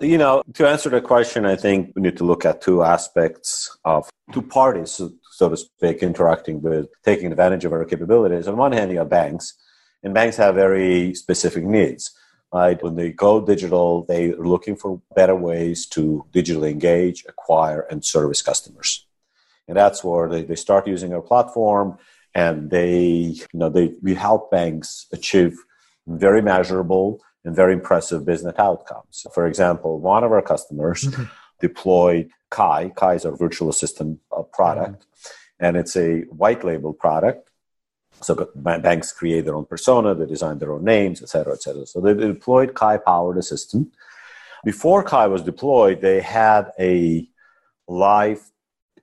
You 0.00 0.16
know, 0.16 0.42
to 0.54 0.66
answer 0.66 0.88
the 0.88 1.00
question, 1.00 1.44
I 1.44 1.56
think 1.56 1.92
we 1.94 2.02
need 2.02 2.16
to 2.18 2.24
look 2.24 2.46
at 2.46 2.62
two 2.62 2.82
aspects 2.84 3.76
of 3.84 4.08
two 4.32 4.42
parties, 4.42 4.92
so 4.92 5.10
to 5.38 5.56
speak, 5.56 6.02
interacting 6.02 6.60
with 6.60 6.86
taking 7.04 7.30
advantage 7.30 7.64
of 7.64 7.72
our 7.72 7.84
capabilities. 7.84 8.48
On 8.48 8.56
one 8.56 8.72
hand, 8.72 8.90
you 8.90 8.98
have 8.98 9.08
banks, 9.08 9.54
and 10.02 10.14
banks 10.14 10.36
have 10.36 10.54
very 10.54 11.14
specific 11.14 11.64
needs. 11.64 12.10
Right? 12.52 12.82
When 12.82 12.96
they 12.96 13.12
go 13.12 13.44
digital, 13.44 14.04
they 14.04 14.32
are 14.32 14.46
looking 14.46 14.74
for 14.74 15.02
better 15.14 15.36
ways 15.36 15.86
to 15.88 16.24
digitally 16.32 16.70
engage, 16.70 17.24
acquire, 17.28 17.80
and 17.90 18.02
service 18.02 18.40
customers. 18.40 19.06
And 19.68 19.76
that's 19.76 20.02
where 20.02 20.28
they, 20.28 20.44
they 20.44 20.56
start 20.56 20.88
using 20.88 21.12
our 21.12 21.20
platform 21.20 21.98
and 22.34 22.70
they, 22.70 23.00
you 23.00 23.46
know, 23.52 23.68
they, 23.68 23.94
we 24.02 24.14
help 24.14 24.50
banks 24.50 25.06
achieve 25.12 25.58
very 26.06 26.40
measurable 26.40 27.20
and 27.44 27.54
very 27.54 27.74
impressive 27.74 28.24
business 28.24 28.54
outcomes. 28.58 29.26
For 29.34 29.46
example, 29.46 30.00
one 30.00 30.24
of 30.24 30.32
our 30.32 30.42
customers 30.42 31.02
mm-hmm. 31.02 31.24
deployed 31.60 32.30
Kai. 32.50 32.90
Kai 32.96 33.14
is 33.14 33.24
our 33.24 33.36
virtual 33.36 33.68
assistant 33.68 34.20
uh, 34.36 34.42
product, 34.42 35.02
mm-hmm. 35.02 35.64
and 35.64 35.76
it's 35.76 35.96
a 35.96 36.20
white 36.22 36.64
label 36.64 36.92
product. 36.92 37.50
So 38.20 38.50
banks 38.56 39.12
create 39.12 39.44
their 39.44 39.54
own 39.54 39.66
persona, 39.66 40.14
they 40.14 40.26
design 40.26 40.58
their 40.58 40.72
own 40.72 40.84
names, 40.84 41.22
etc., 41.22 41.54
etc. 41.54 41.86
So 41.86 42.00
they 42.00 42.14
deployed 42.14 42.74
Kai 42.74 42.96
powered 42.98 43.38
assistant. 43.38 43.92
Before 44.64 45.04
Kai 45.04 45.28
was 45.28 45.42
deployed, 45.42 46.00
they 46.00 46.20
had 46.20 46.72
a 46.80 47.28
live 47.86 48.42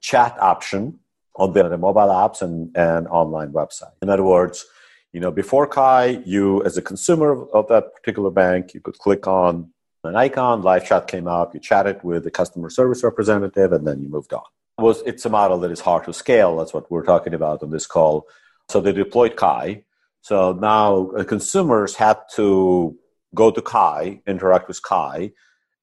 chat 0.01 0.37
option 0.39 0.99
on 1.37 1.53
their 1.53 1.77
mobile 1.77 2.09
apps 2.09 2.41
and, 2.41 2.75
and 2.75 3.07
online 3.07 3.51
website. 3.51 3.91
In 4.01 4.09
other 4.09 4.23
words, 4.23 4.65
you 5.11 5.19
know, 5.19 5.31
before 5.31 5.65
Kai, 5.65 6.21
you 6.25 6.61
as 6.65 6.77
a 6.77 6.81
consumer 6.81 7.47
of 7.53 7.67
that 7.69 7.95
particular 7.95 8.29
bank, 8.29 8.73
you 8.73 8.81
could 8.81 8.97
click 8.97 9.27
on 9.27 9.71
an 10.05 10.15
icon, 10.15 10.61
live 10.61 10.85
chat 10.85 11.07
came 11.07 11.27
up, 11.27 11.53
you 11.53 11.59
chatted 11.59 12.03
with 12.03 12.23
the 12.23 12.31
customer 12.31 12.69
service 12.69 13.03
representative, 13.03 13.71
and 13.71 13.85
then 13.87 14.01
you 14.01 14.09
moved 14.09 14.33
on. 14.33 14.43
It 14.77 14.81
was 14.81 15.01
it's 15.05 15.25
a 15.25 15.29
model 15.29 15.59
that 15.59 15.71
is 15.71 15.81
hard 15.81 16.03
to 16.05 16.13
scale. 16.13 16.57
That's 16.57 16.73
what 16.73 16.89
we're 16.91 17.05
talking 17.05 17.33
about 17.33 17.63
on 17.63 17.71
this 17.71 17.87
call. 17.87 18.27
So 18.69 18.81
they 18.81 18.91
deployed 18.91 19.35
Kai. 19.35 19.83
So 20.21 20.53
now 20.53 21.11
uh, 21.11 21.23
consumers 21.23 21.95
had 21.95 22.17
to 22.35 22.97
go 23.33 23.51
to 23.51 23.61
Kai, 23.61 24.21
interact 24.25 24.67
with 24.67 24.81
Kai, 24.81 25.31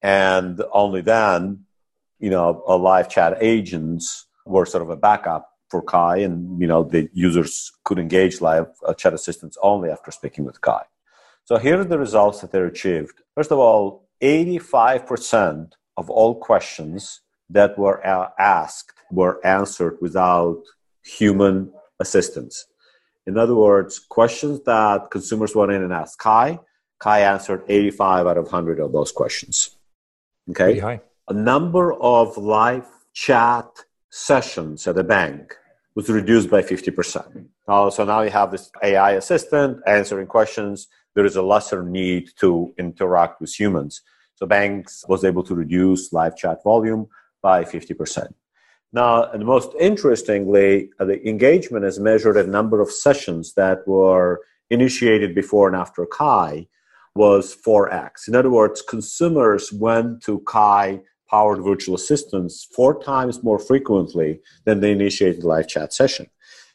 and 0.03 0.63
only 0.73 1.01
then, 1.01 1.65
you 2.19 2.31
know, 2.31 2.63
a 2.67 2.77
live 2.77 3.09
chat 3.09 3.39
agents 3.41 4.27
were 4.45 4.67
sort 4.67 4.83
of 4.83 4.91
a 4.91 4.97
backup 4.97 5.49
for 5.69 5.81
Kai, 5.81 6.19
and 6.19 6.61
you 6.61 6.67
know 6.67 6.83
the 6.83 7.09
users 7.15 7.73
could 7.85 7.99
engage 7.99 8.41
live 8.41 8.67
uh, 8.87 8.95
chat 8.95 9.15
assistants 9.15 9.57
only 9.63 9.91
after 9.91 10.11
speaking 10.11 10.45
with 10.45 10.61
Kai. 10.61 10.85
So 11.45 11.57
here 11.57 11.81
are 11.81 11.85
the 11.85 11.99
results 11.99 12.41
that 12.41 12.53
they 12.53 12.61
achieved. 12.61 13.21
First 13.35 13.51
of 13.51 13.59
all, 13.59 14.02
85% 14.23 15.73
of 15.97 16.09
all 16.09 16.35
questions 16.37 17.21
that 17.51 17.79
were 17.79 18.05
uh, 18.07 18.29
asked 18.39 18.93
were 19.11 19.45
answered 19.45 19.99
without 20.01 20.63
human 21.05 21.73
assistance. 22.01 22.67
In 23.27 23.37
other 23.37 23.55
words, 23.55 23.99
questions 23.99 24.61
that 24.65 25.11
consumers 25.11 25.55
went 25.55 25.73
in 25.73 25.83
and 25.83 25.93
asked 25.93 26.19
Kai, 26.19 26.59
Kai 26.99 27.21
answered 27.21 27.63
85 27.69 28.27
out 28.27 28.39
of 28.39 28.45
100 28.45 28.79
of 28.79 28.93
those 28.93 29.13
questions. 29.13 29.77
Okay. 30.51 30.79
A 31.29 31.33
number 31.33 31.93
of 31.95 32.37
live 32.37 32.87
chat 33.13 33.67
sessions 34.11 34.87
at 34.87 34.99
a 34.99 35.05
bank 35.05 35.57
was 35.95 36.09
reduced 36.09 36.51
by 36.51 36.63
50%. 36.63 37.47
Uh, 37.69 37.91
so 37.91 38.05
now 38.05 38.23
you 38.23 38.31
have 38.31 38.51
this 38.51 38.71
AI 38.83 39.13
assistant 39.13 39.81
answering 39.87 40.27
questions. 40.27 40.89
There 41.15 41.25
is 41.25 41.37
a 41.37 41.43
lesser 41.43 41.83
need 41.83 42.31
to 42.41 42.75
interact 42.79 43.41
with 43.41 43.53
humans. 43.53 44.03
So 44.35 44.47
banks 44.47 45.05
was 45.09 45.25
able 45.25 45.43
to 45.45 45.55
reduce 45.55 46.13
live 46.13 46.37
chat 46.37 46.63
volume 46.65 47.07
by 47.43 47.65
50%. 47.65 48.33
Now, 48.93 49.31
and 49.31 49.45
most 49.45 49.71
interestingly, 49.81 50.91
uh, 51.01 51.07
the 51.07 51.27
engagement 51.27 51.85
is 51.85 51.99
measured 51.99 52.37
at 52.37 52.49
number 52.49 52.81
of 52.81 52.91
sessions 52.91 53.55
that 53.55 53.87
were 53.87 54.41
initiated 54.71 55.35
before 55.35 55.69
and 55.69 55.77
after 55.77 56.05
Kai 56.07 56.67
was 57.15 57.57
4x. 57.67 58.29
In 58.29 58.35
other 58.35 58.51
words, 58.51 58.83
consumers 58.83 59.73
went 59.73 60.23
to 60.25 60.41
Kai 60.41 61.01
powered 61.31 61.63
virtual 61.63 61.95
assistants 61.95 62.69
four 62.77 63.03
times 63.03 63.43
more 63.43 63.59
frequently 63.59 64.41
than 64.65 64.81
they 64.81 64.93
initiated 64.93 65.45
live 65.45 65.69
chat 65.69 65.93
session. 65.93 66.27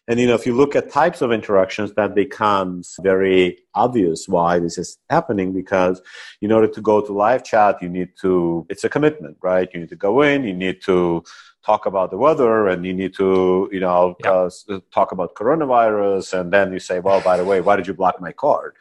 And 0.07 0.19
you 0.19 0.27
know, 0.27 0.35
if 0.35 0.45
you 0.45 0.55
look 0.55 0.75
at 0.75 0.89
types 0.89 1.21
of 1.21 1.31
interactions, 1.31 1.93
that 1.93 2.15
becomes 2.15 2.95
very 3.01 3.59
obvious 3.75 4.27
why 4.27 4.59
this 4.59 4.77
is 4.77 4.97
happening. 5.09 5.51
Because 5.53 6.01
in 6.41 6.51
order 6.51 6.67
to 6.67 6.81
go 6.81 7.01
to 7.01 7.11
live 7.11 7.43
chat, 7.43 7.81
you 7.81 7.89
need 7.89 8.09
to. 8.21 8.65
It's 8.69 8.83
a 8.83 8.89
commitment, 8.89 9.37
right? 9.41 9.69
You 9.73 9.81
need 9.81 9.89
to 9.89 9.95
go 9.95 10.21
in. 10.21 10.43
You 10.45 10.53
need 10.53 10.81
to 10.83 11.23
talk 11.65 11.85
about 11.85 12.11
the 12.11 12.17
weather, 12.17 12.67
and 12.69 12.85
you 12.85 12.93
need 12.93 13.13
to, 13.15 13.69
you 13.73 13.81
know, 13.81 14.15
uh, 14.23 14.49
talk 14.93 15.11
about 15.11 15.35
coronavirus. 15.35 16.39
And 16.39 16.53
then 16.53 16.71
you 16.71 16.79
say, 16.79 16.99
well, 16.99 17.19
by 17.21 17.35
the 17.35 17.43
way, 17.43 17.59
why 17.59 17.75
did 17.75 17.87
you 17.87 17.93
block 17.93 18.21
my 18.21 18.31
card? 18.31 18.75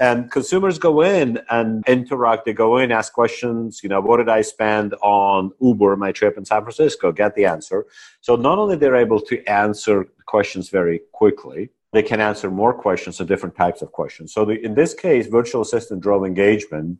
And 0.00 0.30
consumers 0.30 0.78
go 0.78 1.02
in 1.02 1.40
and 1.50 1.86
interact. 1.86 2.44
They 2.44 2.52
go 2.52 2.78
in 2.78 2.92
ask 2.92 3.12
questions 3.12 3.80
you 3.82 3.88
know 3.88 4.00
what 4.00 4.18
did 4.18 4.28
i 4.28 4.42
spend 4.42 4.94
on 5.02 5.52
uber 5.60 5.96
my 5.96 6.12
trip 6.12 6.36
in 6.36 6.44
san 6.44 6.62
francisco? 6.62 7.12
Get 7.12 7.34
the 7.34 7.46
answer. 7.46 7.86
So 8.20 8.36
not 8.36 8.58
only 8.58 8.76
they're 8.76 8.96
able 8.96 9.20
to 9.22 9.44
answer 9.46 10.06
questions 10.26 10.68
very 10.68 11.00
quickly 11.12 11.70
they 11.92 12.02
can 12.02 12.20
answer 12.20 12.50
more 12.50 12.74
questions 12.74 13.18
and 13.18 13.28
different 13.28 13.56
types 13.56 13.80
of 13.80 13.92
questions. 13.92 14.32
So 14.34 14.44
the, 14.44 14.62
in 14.64 14.74
this 14.74 14.94
case 14.94 15.26
virtual 15.26 15.62
assistant 15.62 16.02
drove 16.02 16.24
engagement 16.24 16.98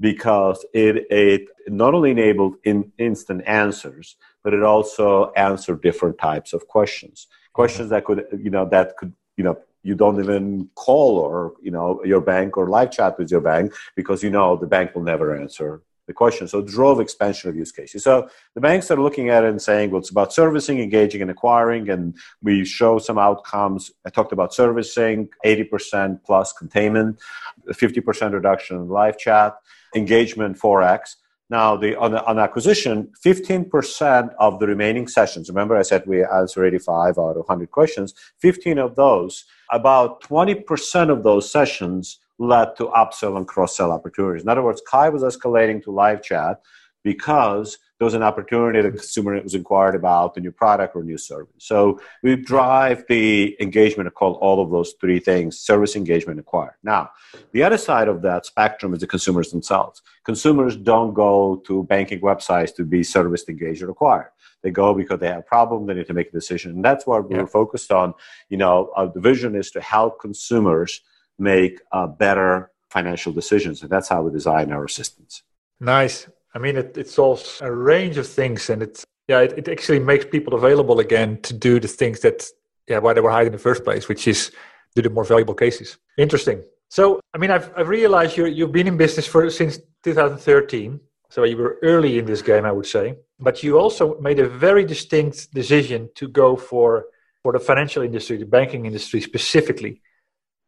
because 0.00 0.64
it, 0.72 1.06
it 1.10 1.48
not 1.66 1.92
only 1.94 2.12
enabled 2.12 2.54
in 2.64 2.92
instant 2.98 3.42
answers 3.46 4.16
but 4.44 4.54
it 4.54 4.62
also 4.62 5.32
answered 5.32 5.82
different 5.82 6.18
types 6.18 6.52
of 6.52 6.68
questions. 6.68 7.26
Questions 7.52 7.90
that 7.90 8.04
could 8.04 8.26
you 8.38 8.50
know 8.50 8.68
that 8.68 8.96
could 8.96 9.12
you 9.36 9.44
know 9.44 9.58
you 9.82 9.94
don't 9.94 10.18
even 10.20 10.68
call 10.74 11.18
or 11.18 11.54
you 11.62 11.70
know 11.70 12.02
your 12.04 12.20
bank 12.20 12.56
or 12.56 12.68
live 12.68 12.90
chat 12.90 13.18
with 13.18 13.30
your 13.30 13.40
bank 13.40 13.72
because 13.96 14.22
you 14.22 14.30
know 14.30 14.56
the 14.56 14.66
bank 14.66 14.94
will 14.94 15.02
never 15.02 15.36
answer 15.36 15.82
the 16.08 16.14
question. 16.14 16.48
So 16.48 16.62
drove 16.62 17.00
expansion 17.00 17.48
of 17.50 17.54
use 17.54 17.70
cases. 17.70 18.02
So 18.02 18.28
the 18.54 18.60
banks 18.60 18.90
are 18.90 19.00
looking 19.00 19.28
at 19.28 19.44
it 19.44 19.50
and 19.50 19.62
saying, 19.62 19.90
well, 19.90 20.00
it's 20.00 20.10
about 20.10 20.32
servicing, 20.32 20.80
engaging, 20.80 21.22
and 21.22 21.30
acquiring. 21.30 21.88
And 21.90 22.16
we 22.42 22.64
show 22.64 22.98
some 22.98 23.18
outcomes. 23.18 23.92
I 24.04 24.10
talked 24.10 24.32
about 24.32 24.52
servicing, 24.52 25.28
80% 25.44 26.24
plus 26.24 26.52
containment, 26.52 27.20
50% 27.68 28.32
reduction 28.32 28.78
in 28.78 28.88
live 28.88 29.18
chat, 29.18 29.54
engagement 29.94 30.58
4x. 30.58 31.16
Now, 31.50 31.76
the, 31.76 31.96
on, 31.96 32.12
the, 32.12 32.24
on 32.26 32.38
acquisition, 32.38 33.10
15% 33.24 34.34
of 34.38 34.58
the 34.60 34.66
remaining 34.66 35.08
sessions, 35.08 35.48
remember 35.48 35.76
I 35.76 35.82
said 35.82 36.04
we 36.06 36.22
answer 36.22 36.64
85 36.64 37.18
out 37.18 37.30
of 37.30 37.48
100 37.48 37.70
questions, 37.70 38.12
15 38.40 38.78
of 38.78 38.96
those, 38.96 39.44
about 39.70 40.22
20% 40.22 41.10
of 41.10 41.22
those 41.22 41.50
sessions 41.50 42.18
led 42.38 42.76
to 42.76 42.86
upsell 42.88 43.36
and 43.36 43.48
cross 43.48 43.76
sell 43.76 43.92
opportunities. 43.92 44.42
In 44.42 44.48
other 44.48 44.62
words, 44.62 44.82
KAI 44.88 45.08
was 45.08 45.22
escalating 45.22 45.82
to 45.84 45.90
live 45.90 46.22
chat 46.22 46.60
because 47.02 47.78
there 47.98 48.04
was 48.04 48.14
an 48.14 48.22
opportunity 48.22 48.80
the 48.80 48.90
consumer 48.90 49.40
was 49.42 49.54
inquired 49.54 49.94
about 49.94 50.34
the 50.34 50.40
new 50.40 50.52
product 50.52 50.94
or 50.94 51.02
new 51.02 51.18
service. 51.18 51.52
So 51.58 52.00
we 52.22 52.36
drive 52.36 53.04
the 53.08 53.56
engagement 53.60 54.06
across 54.06 54.36
all 54.40 54.62
of 54.62 54.70
those 54.70 54.94
three 55.00 55.18
things: 55.18 55.58
service, 55.58 55.96
engagement, 55.96 56.38
acquire. 56.38 56.78
Now, 56.82 57.10
the 57.52 57.62
other 57.62 57.78
side 57.78 58.08
of 58.08 58.22
that 58.22 58.46
spectrum 58.46 58.94
is 58.94 59.00
the 59.00 59.06
consumers 59.06 59.50
themselves. 59.50 60.00
Consumers 60.24 60.76
don't 60.76 61.12
go 61.12 61.62
to 61.66 61.82
banking 61.84 62.20
websites 62.20 62.74
to 62.76 62.84
be 62.84 63.02
serviced, 63.02 63.48
engaged, 63.48 63.82
or 63.82 63.90
acquired. 63.90 64.30
They 64.62 64.70
go 64.70 64.94
because 64.94 65.20
they 65.20 65.28
have 65.28 65.40
a 65.40 65.42
problem. 65.42 65.86
They 65.86 65.94
need 65.94 66.06
to 66.06 66.14
make 66.14 66.28
a 66.28 66.32
decision, 66.32 66.72
and 66.72 66.84
that's 66.84 67.06
what 67.06 67.26
yeah. 67.28 67.38
we're 67.38 67.46
focused 67.46 67.90
on. 67.90 68.14
You 68.48 68.58
know, 68.58 68.92
our 68.94 69.12
vision 69.16 69.56
is 69.56 69.70
to 69.72 69.80
help 69.80 70.20
consumers 70.20 71.00
make 71.38 71.80
uh, 71.92 72.06
better 72.06 72.70
financial 72.90 73.32
decisions, 73.32 73.82
and 73.82 73.90
that's 73.90 74.08
how 74.08 74.22
we 74.22 74.30
design 74.32 74.72
our 74.72 74.84
assistants. 74.84 75.42
Nice. 75.80 76.28
I 76.58 76.60
mean, 76.60 76.76
it, 76.76 76.98
it 76.98 77.08
solves 77.08 77.60
a 77.60 77.72
range 77.72 78.16
of 78.18 78.26
things, 78.26 78.68
and 78.68 78.82
it's 78.82 79.04
yeah, 79.28 79.40
it, 79.40 79.52
it 79.56 79.68
actually 79.68 80.00
makes 80.00 80.24
people 80.24 80.54
available 80.54 80.98
again 80.98 81.40
to 81.42 81.54
do 81.54 81.78
the 81.78 81.86
things 81.86 82.18
that 82.20 82.48
yeah 82.88 82.98
why 82.98 83.12
they 83.12 83.20
were 83.20 83.30
hired 83.30 83.46
in 83.46 83.52
the 83.52 83.66
first 83.68 83.84
place, 83.84 84.08
which 84.08 84.26
is 84.26 84.50
do 84.96 85.02
the 85.02 85.10
more 85.10 85.24
valuable 85.24 85.54
cases. 85.54 85.98
Interesting. 86.16 86.64
So, 86.88 87.20
I 87.32 87.38
mean, 87.38 87.52
I've, 87.52 87.70
I've 87.76 87.88
realized 87.88 88.36
you 88.36 88.46
you've 88.46 88.72
been 88.72 88.88
in 88.88 88.96
business 88.96 89.24
for 89.24 89.48
since 89.50 89.78
2013. 90.02 90.98
So 91.30 91.44
you 91.44 91.56
were 91.58 91.78
early 91.82 92.18
in 92.18 92.24
this 92.24 92.42
game, 92.42 92.64
I 92.64 92.72
would 92.72 92.86
say. 92.86 93.14
But 93.38 93.62
you 93.62 93.78
also 93.78 94.18
made 94.20 94.40
a 94.40 94.48
very 94.48 94.84
distinct 94.84 95.54
decision 95.54 96.10
to 96.16 96.26
go 96.26 96.56
for 96.56 97.04
for 97.44 97.52
the 97.52 97.60
financial 97.60 98.02
industry, 98.02 98.36
the 98.36 98.46
banking 98.46 98.84
industry 98.84 99.20
specifically. 99.20 100.02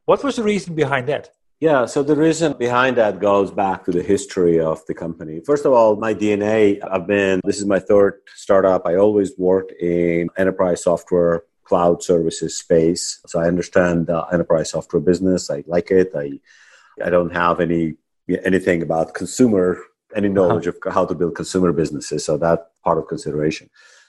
What 0.04 0.22
was 0.22 0.36
the 0.36 0.44
reason 0.44 0.76
behind 0.76 1.08
that? 1.08 1.30
Yeah, 1.60 1.84
so 1.84 2.02
the 2.02 2.16
reason 2.16 2.54
behind 2.54 2.96
that 2.96 3.20
goes 3.20 3.50
back 3.50 3.84
to 3.84 3.90
the 3.90 4.02
history 4.02 4.58
of 4.58 4.84
the 4.86 4.94
company. 4.94 5.40
First 5.44 5.66
of 5.66 5.74
all, 5.74 5.94
my 5.94 6.14
DNA, 6.14 6.80
I've 6.90 7.06
been, 7.06 7.42
this 7.44 7.58
is 7.58 7.66
my 7.66 7.78
third 7.78 8.22
startup. 8.34 8.86
I 8.86 8.96
always 8.96 9.32
worked 9.36 9.72
in 9.72 10.30
enterprise 10.38 10.82
software, 10.84 11.42
cloud 11.64 12.02
services 12.02 12.58
space. 12.58 13.20
So 13.26 13.40
I 13.40 13.46
understand 13.46 14.06
the 14.06 14.24
enterprise 14.32 14.70
software 14.70 15.02
business. 15.02 15.50
I 15.50 15.62
like 15.66 15.90
it. 15.90 16.12
I, 16.16 16.40
I 17.04 17.10
don't 17.10 17.32
have 17.32 17.60
any 17.60 17.96
anything 18.44 18.80
about 18.80 19.12
consumer, 19.12 19.78
any 20.16 20.28
knowledge 20.28 20.66
uh-huh. 20.66 20.88
of 20.88 20.94
how 20.94 21.04
to 21.04 21.14
build 21.14 21.34
consumer 21.34 21.72
businesses. 21.72 22.24
So 22.24 22.38
that 22.38 22.70
part 22.84 22.96
of 22.96 23.06
consideration. 23.06 23.68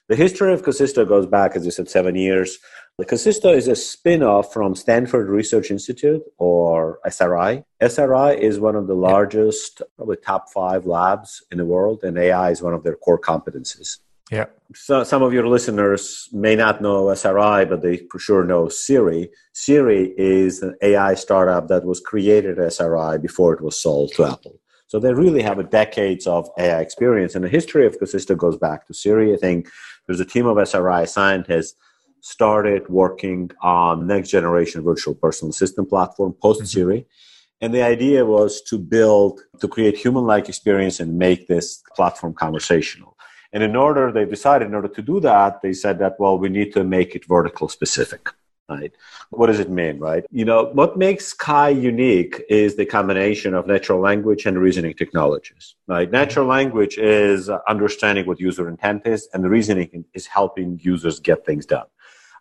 The 0.09 0.15
history 0.15 0.53
of 0.53 0.63
Kasisto 0.63 1.07
goes 1.07 1.25
back, 1.25 1.55
as 1.55 1.65
you 1.65 1.71
said, 1.71 1.89
seven 1.89 2.15
years. 2.15 2.57
The 2.97 3.05
Kasisto 3.05 3.55
is 3.55 3.67
a 3.67 3.75
spin-off 3.75 4.51
from 4.51 4.75
Stanford 4.75 5.29
Research 5.29 5.71
Institute 5.71 6.21
or 6.37 6.99
SRI. 7.05 7.63
SRI 7.79 8.33
is 8.33 8.59
one 8.59 8.75
of 8.75 8.87
the 8.87 8.93
largest, 8.93 9.81
probably 9.95 10.17
top 10.17 10.51
five 10.51 10.85
labs 10.85 11.43
in 11.51 11.57
the 11.57 11.65
world, 11.65 12.03
and 12.03 12.17
AI 12.17 12.51
is 12.51 12.61
one 12.61 12.73
of 12.73 12.83
their 12.83 12.95
core 12.95 13.19
competencies. 13.19 13.99
Yeah. 14.31 14.45
So 14.73 15.03
some 15.03 15.23
of 15.23 15.33
your 15.33 15.47
listeners 15.47 16.29
may 16.31 16.55
not 16.55 16.81
know 16.81 17.09
SRI, 17.09 17.65
but 17.65 17.81
they 17.81 17.97
for 18.09 18.19
sure 18.19 18.43
know 18.43 18.69
Siri. 18.69 19.29
Siri 19.53 20.13
is 20.17 20.61
an 20.61 20.75
AI 20.81 21.15
startup 21.15 21.67
that 21.67 21.85
was 21.85 21.99
created 21.99 22.57
at 22.57 22.67
SRI 22.67 23.17
before 23.17 23.53
it 23.53 23.61
was 23.61 23.79
sold 23.79 24.13
to 24.13 24.25
Apple. 24.25 24.59
So 24.87 24.99
they 24.99 25.13
really 25.13 25.41
have 25.41 25.59
a 25.59 25.63
decades 25.63 26.27
of 26.27 26.49
AI 26.57 26.79
experience. 26.79 27.35
And 27.35 27.43
the 27.43 27.49
history 27.49 27.85
of 27.85 27.97
Kasisto 27.97 28.37
goes 28.37 28.57
back 28.57 28.87
to 28.87 28.93
Siri. 28.93 29.33
I 29.33 29.37
think 29.37 29.69
there's 30.07 30.19
a 30.19 30.25
team 30.25 30.45
of 30.45 30.57
SRI 30.57 31.05
scientists 31.05 31.75
started 32.21 32.87
working 32.87 33.51
on 33.61 34.07
next 34.07 34.29
generation 34.29 34.83
virtual 34.83 35.15
personal 35.15 35.49
assistant 35.49 35.89
platform 35.89 36.33
post 36.41 36.65
Siri. 36.67 36.99
Mm-hmm. 36.99 37.65
And 37.65 37.73
the 37.73 37.83
idea 37.83 38.25
was 38.25 38.61
to 38.63 38.79
build, 38.79 39.41
to 39.59 39.67
create 39.67 39.95
human 39.95 40.25
like 40.25 40.49
experience 40.49 40.99
and 40.99 41.17
make 41.17 41.47
this 41.47 41.83
platform 41.95 42.33
conversational. 42.33 43.17
And 43.53 43.63
in 43.63 43.75
order, 43.75 44.11
they 44.11 44.25
decided 44.25 44.67
in 44.67 44.75
order 44.75 44.87
to 44.87 45.01
do 45.01 45.19
that, 45.19 45.61
they 45.61 45.73
said 45.73 45.99
that, 45.99 46.19
well, 46.19 46.37
we 46.39 46.49
need 46.49 46.73
to 46.73 46.83
make 46.83 47.15
it 47.15 47.25
vertical 47.27 47.69
specific. 47.69 48.29
Right? 48.71 48.93
What 49.39 49.47
does 49.47 49.59
it 49.59 49.69
mean, 49.69 49.95
right? 49.99 50.23
You 50.31 50.45
know, 50.45 50.59
what 50.79 50.97
makes 50.97 51.25
KAI 51.33 51.69
unique 51.91 52.35
is 52.49 52.69
the 52.75 52.85
combination 52.85 53.53
of 53.53 53.67
natural 53.67 53.99
language 53.99 54.45
and 54.47 54.57
reasoning 54.57 54.93
technologies, 54.93 55.75
right? 55.87 56.09
Natural 56.09 56.45
language 56.57 56.95
is 56.97 57.49
understanding 57.73 58.25
what 58.27 58.39
user 58.39 58.65
intent 58.69 59.01
is, 59.05 59.21
and 59.33 59.43
the 59.43 59.49
reasoning 59.49 60.05
is 60.13 60.25
helping 60.27 60.79
users 60.81 61.19
get 61.19 61.45
things 61.45 61.65
done. 61.65 61.89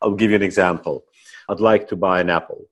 I'll 0.00 0.18
give 0.20 0.30
you 0.30 0.36
an 0.36 0.48
example. 0.50 1.04
I'd 1.48 1.60
like 1.72 1.88
to 1.88 1.96
buy 1.96 2.20
an 2.20 2.30
apple. 2.30 2.62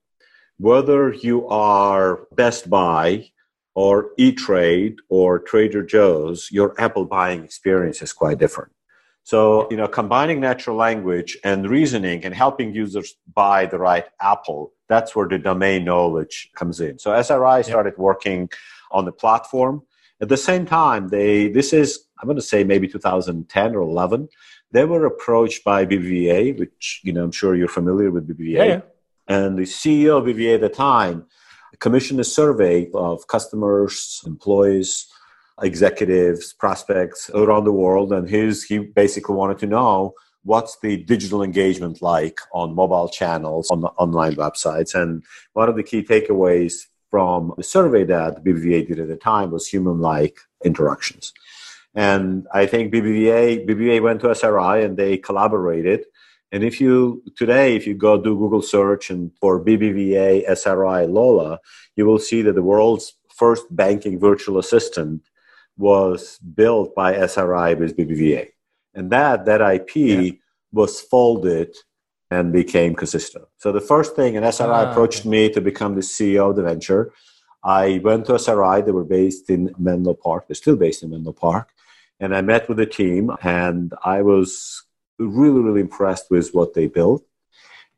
Whether 0.57 1.01
you 1.13 1.47
are 1.47 2.27
Best 2.41 2.69
Buy 2.69 3.31
or 3.75 4.11
E-Trade 4.17 4.95
or 5.09 5.39
Trader 5.39 5.83
Joe's, 5.83 6.49
your 6.51 6.69
apple 6.85 7.05
buying 7.05 7.43
experience 7.43 8.01
is 8.01 8.13
quite 8.13 8.37
different. 8.37 8.71
So, 9.29 9.67
you 9.69 9.77
know, 9.77 9.87
combining 9.87 10.39
natural 10.39 10.75
language 10.75 11.37
and 11.43 11.69
reasoning 11.69 12.25
and 12.25 12.33
helping 12.33 12.73
users 12.73 13.13
buy 13.31 13.67
the 13.67 13.77
right 13.77 14.07
apple, 14.19 14.73
that's 14.87 15.15
where 15.15 15.27
the 15.27 15.37
domain 15.37 15.85
knowledge 15.85 16.49
comes 16.55 16.79
in. 16.79 16.97
So 16.97 17.13
SRI 17.13 17.61
started 17.61 17.93
working 17.99 18.49
on 18.89 19.05
the 19.05 19.11
platform. 19.11 19.83
At 20.19 20.29
the 20.29 20.35
same 20.49 20.65
time, 20.65 21.09
they 21.09 21.47
this 21.47 21.73
is 21.73 22.05
I'm 22.17 22.25
going 22.25 22.37
to 22.37 22.51
say 22.53 22.63
maybe 22.63 22.87
2010 22.87 23.75
or 23.75 23.81
11. 23.81 24.29
They 24.71 24.85
were 24.85 25.05
approached 25.05 25.63
by 25.63 25.85
BBVA, 25.85 26.57
which 26.57 26.99
you 27.03 27.13
know 27.13 27.23
I'm 27.25 27.31
sure 27.31 27.53
you're 27.53 27.67
familiar 27.67 28.09
with 28.09 28.27
BBVA. 28.27 28.57
Yeah, 28.57 28.63
yeah. 28.63 28.81
And 29.27 29.59
the 29.59 29.67
CEO 29.79 30.17
of 30.17 30.23
BBVA 30.23 30.55
at 30.55 30.61
the 30.61 30.69
time 30.69 31.27
commissioned 31.77 32.19
a 32.19 32.23
survey 32.23 32.89
of 32.95 33.27
customers, 33.27 34.23
employees, 34.25 35.05
executives, 35.61 36.53
prospects 36.53 37.29
around 37.33 37.63
the 37.65 37.71
world, 37.71 38.11
and 38.13 38.29
his 38.29 38.63
he 38.63 38.79
basically 38.79 39.35
wanted 39.35 39.59
to 39.59 39.67
know 39.67 40.13
what's 40.43 40.77
the 40.79 40.97
digital 41.03 41.43
engagement 41.43 42.01
like 42.01 42.39
on 42.53 42.73
mobile 42.73 43.09
channels, 43.09 43.69
on 43.69 43.83
online 43.83 44.35
websites. 44.35 44.95
And 44.95 45.23
one 45.53 45.69
of 45.69 45.75
the 45.75 45.83
key 45.83 46.03
takeaways 46.03 46.85
from 47.09 47.53
the 47.57 47.63
survey 47.63 48.03
that 48.05 48.43
BBVA 48.43 48.87
did 48.87 48.99
at 48.99 49.07
the 49.07 49.17
time 49.17 49.51
was 49.51 49.67
human-like 49.67 50.39
interactions. 50.63 51.33
And 51.95 52.47
I 52.53 52.65
think 52.65 52.93
BBVA, 52.93 53.67
BBVA 53.67 54.01
went 54.01 54.21
to 54.21 54.29
SRI 54.29 54.79
and 54.79 54.95
they 54.95 55.17
collaborated. 55.17 56.05
And 56.51 56.63
if 56.63 56.79
you 56.79 57.23
today, 57.35 57.75
if 57.75 57.85
you 57.85 57.93
go 57.93 58.17
do 58.17 58.37
Google 58.37 58.61
search 58.61 59.09
and 59.09 59.31
for 59.39 59.63
BBVA 59.63 60.49
SRI 60.49 61.05
Lola, 61.05 61.59
you 61.95 62.05
will 62.05 62.19
see 62.19 62.41
that 62.43 62.55
the 62.55 62.63
world's 62.63 63.13
first 63.35 63.63
banking 63.71 64.19
virtual 64.19 64.57
assistant 64.57 65.21
was 65.79 66.37
built 66.39 66.93
by 66.93 67.15
SRI 67.15 67.73
with 67.73 67.97
BBVA. 67.97 68.49
And 68.93 69.09
that, 69.11 69.45
that 69.45 69.61
IP 69.61 69.95
yeah. 69.95 70.31
was 70.73 71.01
folded 71.01 71.73
and 72.29 72.51
became 72.51 72.95
Kasisto. 72.95 73.47
So 73.57 73.71
the 73.71 73.81
first 73.81 74.15
thing, 74.15 74.35
and 74.35 74.45
SRI 74.45 74.67
ah, 74.67 74.91
approached 74.91 75.21
okay. 75.21 75.29
me 75.29 75.49
to 75.51 75.61
become 75.61 75.95
the 75.95 76.01
CEO 76.01 76.49
of 76.49 76.57
the 76.57 76.63
venture. 76.63 77.13
I 77.63 77.99
went 78.03 78.25
to 78.27 78.35
SRI. 78.35 78.81
They 78.81 78.91
were 78.91 79.05
based 79.05 79.49
in 79.49 79.73
Menlo 79.79 80.13
Park. 80.13 80.47
They're 80.47 80.55
still 80.55 80.75
based 80.75 81.01
in 81.01 81.09
Menlo 81.09 81.31
Park. 81.31 81.69
And 82.19 82.35
I 82.35 82.41
met 82.41 82.67
with 82.67 82.77
the 82.77 82.85
team, 82.85 83.31
and 83.41 83.93
I 84.03 84.21
was 84.21 84.83
really, 85.17 85.61
really 85.61 85.81
impressed 85.81 86.29
with 86.29 86.53
what 86.53 86.73
they 86.73 86.87
built. 86.87 87.23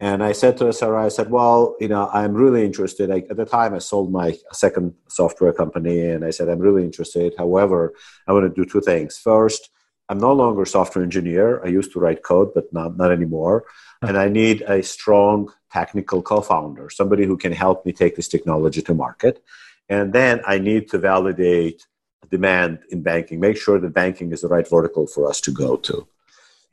And 0.01 0.23
I 0.23 0.31
said 0.31 0.57
to 0.57 0.69
SRI, 0.69 1.05
I 1.05 1.09
said, 1.09 1.29
well, 1.29 1.75
you 1.79 1.87
know, 1.87 2.09
I'm 2.11 2.33
really 2.33 2.65
interested. 2.65 3.11
I, 3.11 3.19
at 3.29 3.37
the 3.37 3.45
time, 3.45 3.75
I 3.75 3.77
sold 3.77 4.11
my 4.11 4.35
second 4.51 4.95
software 5.07 5.53
company, 5.53 5.99
and 6.01 6.25
I 6.25 6.31
said, 6.31 6.49
I'm 6.49 6.57
really 6.57 6.83
interested. 6.83 7.35
However, 7.37 7.93
I 8.27 8.33
want 8.33 8.43
to 8.49 8.63
do 8.63 8.67
two 8.67 8.81
things. 8.81 9.19
First, 9.19 9.69
I'm 10.09 10.17
no 10.17 10.33
longer 10.33 10.63
a 10.63 10.67
software 10.67 11.03
engineer. 11.03 11.63
I 11.63 11.67
used 11.67 11.93
to 11.93 11.99
write 11.99 12.23
code, 12.23 12.49
but 12.55 12.73
not, 12.73 12.97
not 12.97 13.11
anymore. 13.11 13.65
And 14.01 14.17
I 14.17 14.27
need 14.27 14.63
a 14.63 14.81
strong 14.81 15.53
technical 15.71 16.23
co 16.23 16.41
founder, 16.41 16.89
somebody 16.89 17.25
who 17.25 17.37
can 17.37 17.51
help 17.51 17.85
me 17.85 17.93
take 17.93 18.15
this 18.15 18.27
technology 18.27 18.81
to 18.81 18.95
market. 18.95 19.43
And 19.87 20.13
then 20.13 20.41
I 20.47 20.57
need 20.57 20.89
to 20.89 20.97
validate 20.97 21.85
demand 22.31 22.79
in 22.89 23.03
banking, 23.03 23.39
make 23.39 23.57
sure 23.57 23.79
that 23.79 23.93
banking 23.93 24.31
is 24.31 24.41
the 24.41 24.47
right 24.47 24.67
vertical 24.67 25.05
for 25.05 25.29
us 25.29 25.39
to 25.41 25.51
go 25.51 25.75
to. 25.75 26.07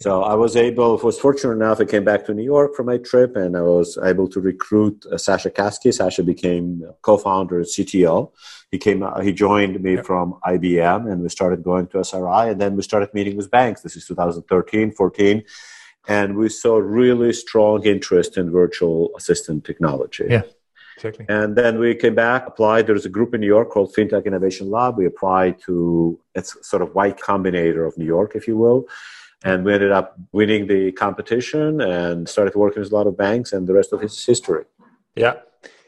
So 0.00 0.22
I 0.22 0.34
was 0.34 0.54
able, 0.54 0.96
was 0.98 1.18
fortunate 1.18 1.54
enough, 1.54 1.80
I 1.80 1.84
came 1.84 2.04
back 2.04 2.24
to 2.26 2.34
New 2.34 2.44
York 2.44 2.76
for 2.76 2.84
my 2.84 2.98
trip 2.98 3.34
and 3.34 3.56
I 3.56 3.62
was 3.62 3.98
able 4.04 4.28
to 4.28 4.40
recruit 4.40 5.04
uh, 5.10 5.18
Sasha 5.18 5.50
Caskey. 5.50 5.92
Sasha 5.92 6.22
became 6.22 6.84
co-founder 7.02 7.56
and 7.56 7.66
CTO. 7.66 8.30
He 8.70 8.78
came, 8.78 9.02
uh, 9.02 9.20
he 9.20 9.32
joined 9.32 9.82
me 9.82 9.96
from 9.96 10.38
IBM 10.46 11.10
and 11.10 11.22
we 11.22 11.28
started 11.28 11.64
going 11.64 11.88
to 11.88 11.98
SRI 11.98 12.50
and 12.50 12.60
then 12.60 12.76
we 12.76 12.82
started 12.82 13.12
meeting 13.12 13.36
with 13.36 13.50
banks. 13.50 13.80
This 13.80 13.96
is 13.96 14.06
2013, 14.06 14.92
14. 14.92 15.42
And 16.06 16.36
we 16.36 16.48
saw 16.48 16.76
really 16.76 17.32
strong 17.32 17.84
interest 17.84 18.38
in 18.38 18.52
virtual 18.52 19.10
assistant 19.16 19.64
technology. 19.64 20.26
Yeah. 20.30 20.42
exactly. 20.94 21.26
And 21.28 21.56
then 21.56 21.80
we 21.80 21.96
came 21.96 22.14
back, 22.14 22.46
applied. 22.46 22.86
There's 22.86 23.04
a 23.04 23.10
group 23.10 23.34
in 23.34 23.40
New 23.40 23.48
York 23.48 23.70
called 23.70 23.92
FinTech 23.96 24.26
Innovation 24.26 24.70
Lab. 24.70 24.96
We 24.96 25.06
applied 25.06 25.60
to 25.62 26.20
it's 26.36 26.56
sort 26.62 26.82
of 26.82 26.94
Y 26.94 27.10
Combinator 27.10 27.84
of 27.84 27.98
New 27.98 28.06
York, 28.06 28.36
if 28.36 28.46
you 28.46 28.56
will. 28.56 28.86
And 29.44 29.64
we 29.64 29.72
ended 29.72 29.92
up 29.92 30.16
winning 30.32 30.66
the 30.66 30.92
competition 30.92 31.80
and 31.80 32.28
started 32.28 32.54
working 32.54 32.82
with 32.82 32.90
a 32.92 32.94
lot 32.94 33.06
of 33.06 33.16
banks, 33.16 33.52
and 33.52 33.66
the 33.66 33.74
rest 33.74 33.92
of 33.92 34.02
it 34.02 34.06
is 34.06 34.24
history. 34.24 34.64
Yeah. 35.14 35.34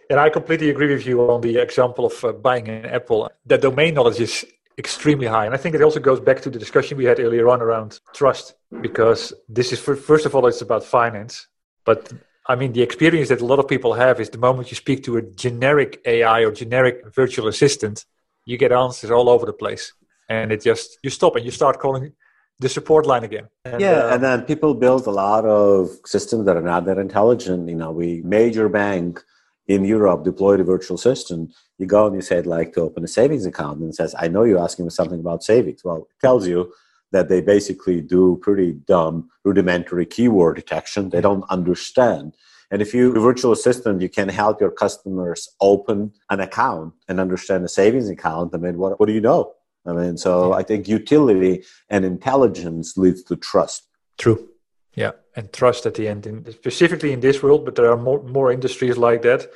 And 0.08 0.18
I 0.18 0.28
completely 0.28 0.70
agree 0.70 0.92
with 0.92 1.06
you 1.06 1.20
on 1.30 1.40
the 1.40 1.58
example 1.58 2.06
of 2.06 2.24
uh, 2.24 2.32
buying 2.32 2.68
an 2.68 2.86
Apple. 2.86 3.30
The 3.46 3.58
domain 3.58 3.94
knowledge 3.94 4.20
is 4.20 4.44
extremely 4.78 5.26
high. 5.26 5.46
And 5.46 5.54
I 5.54 5.58
think 5.58 5.74
it 5.74 5.82
also 5.82 6.00
goes 6.00 6.20
back 6.20 6.40
to 6.42 6.50
the 6.50 6.58
discussion 6.58 6.96
we 6.96 7.04
had 7.04 7.20
earlier 7.20 7.48
on 7.48 7.60
around 7.60 8.00
trust, 8.14 8.54
because 8.80 9.32
this 9.48 9.72
is, 9.72 9.78
first 9.80 10.26
of 10.26 10.34
all, 10.34 10.46
it's 10.46 10.62
about 10.62 10.82
finance. 10.84 11.46
But 11.84 12.12
I 12.46 12.56
mean, 12.56 12.72
the 12.72 12.82
experience 12.82 13.28
that 13.28 13.40
a 13.40 13.46
lot 13.46 13.58
of 13.58 13.68
people 13.68 13.92
have 13.94 14.20
is 14.20 14.30
the 14.30 14.38
moment 14.38 14.70
you 14.72 14.76
speak 14.76 15.04
to 15.04 15.16
a 15.18 15.22
generic 15.22 16.00
AI 16.04 16.40
or 16.40 16.50
generic 16.50 16.96
virtual 17.14 17.46
assistant, 17.46 18.04
you 18.46 18.56
get 18.56 18.72
answers 18.72 19.10
all 19.10 19.28
over 19.28 19.46
the 19.46 19.52
place. 19.52 19.92
And 20.28 20.50
it 20.50 20.62
just, 20.62 20.98
you 21.04 21.10
stop 21.10 21.36
and 21.36 21.44
you 21.44 21.50
start 21.50 21.78
calling 21.78 22.12
the 22.60 22.68
support 22.68 23.06
line 23.06 23.24
again. 23.24 23.48
And, 23.64 23.80
yeah, 23.80 24.04
uh, 24.04 24.14
and 24.14 24.22
then 24.22 24.42
people 24.42 24.74
build 24.74 25.06
a 25.06 25.10
lot 25.10 25.44
of 25.44 25.90
systems 26.04 26.44
that 26.46 26.56
are 26.56 26.62
not 26.62 26.84
that 26.84 26.98
intelligent. 26.98 27.68
You 27.68 27.76
know, 27.76 27.90
we 27.90 28.22
major 28.22 28.68
bank 28.68 29.22
in 29.66 29.84
Europe 29.84 30.24
deployed 30.24 30.60
a 30.60 30.64
virtual 30.64 30.98
system. 30.98 31.48
You 31.78 31.86
go 31.86 32.06
and 32.06 32.14
you 32.14 32.20
say, 32.20 32.38
I'd 32.38 32.46
like 32.46 32.74
to 32.74 32.82
open 32.82 33.04
a 33.04 33.08
savings 33.08 33.46
account, 33.46 33.80
and 33.80 33.90
it 33.90 33.96
says, 33.96 34.14
I 34.18 34.28
know 34.28 34.44
you're 34.44 34.62
asking 34.62 34.84
me 34.84 34.90
something 34.90 35.20
about 35.20 35.42
savings. 35.42 35.82
Well, 35.84 36.08
it 36.10 36.20
tells 36.20 36.46
you 36.46 36.72
that 37.12 37.28
they 37.28 37.40
basically 37.40 38.00
do 38.00 38.38
pretty 38.42 38.72
dumb, 38.72 39.30
rudimentary 39.44 40.06
keyword 40.06 40.56
detection. 40.56 41.08
They 41.08 41.20
don't 41.20 41.44
understand. 41.50 42.36
And 42.70 42.80
if 42.80 42.94
you 42.94 43.12
virtual 43.12 43.52
assistant, 43.52 44.00
you 44.00 44.08
can 44.08 44.28
help 44.28 44.60
your 44.60 44.70
customers 44.70 45.48
open 45.60 46.12
an 46.28 46.38
account 46.38 46.94
and 47.08 47.18
understand 47.18 47.64
a 47.64 47.68
savings 47.68 48.08
account. 48.08 48.54
I 48.54 48.58
mean, 48.58 48.78
what, 48.78 49.00
what 49.00 49.06
do 49.06 49.12
you 49.12 49.20
know? 49.20 49.54
I 49.86 49.92
mean, 49.92 50.16
so 50.16 50.52
I 50.52 50.62
think 50.62 50.88
utility 50.88 51.64
and 51.88 52.04
intelligence 52.04 52.96
leads 52.96 53.22
to 53.24 53.36
trust. 53.36 53.88
True. 54.18 54.48
Yeah, 54.94 55.12
and 55.36 55.52
trust 55.52 55.86
at 55.86 55.94
the 55.94 56.08
end, 56.08 56.26
in, 56.26 56.44
specifically 56.52 57.12
in 57.12 57.20
this 57.20 57.42
world, 57.42 57.64
but 57.64 57.74
there 57.74 57.90
are 57.90 57.96
more 57.96 58.22
more 58.22 58.52
industries 58.52 58.98
like 58.98 59.22
that. 59.22 59.50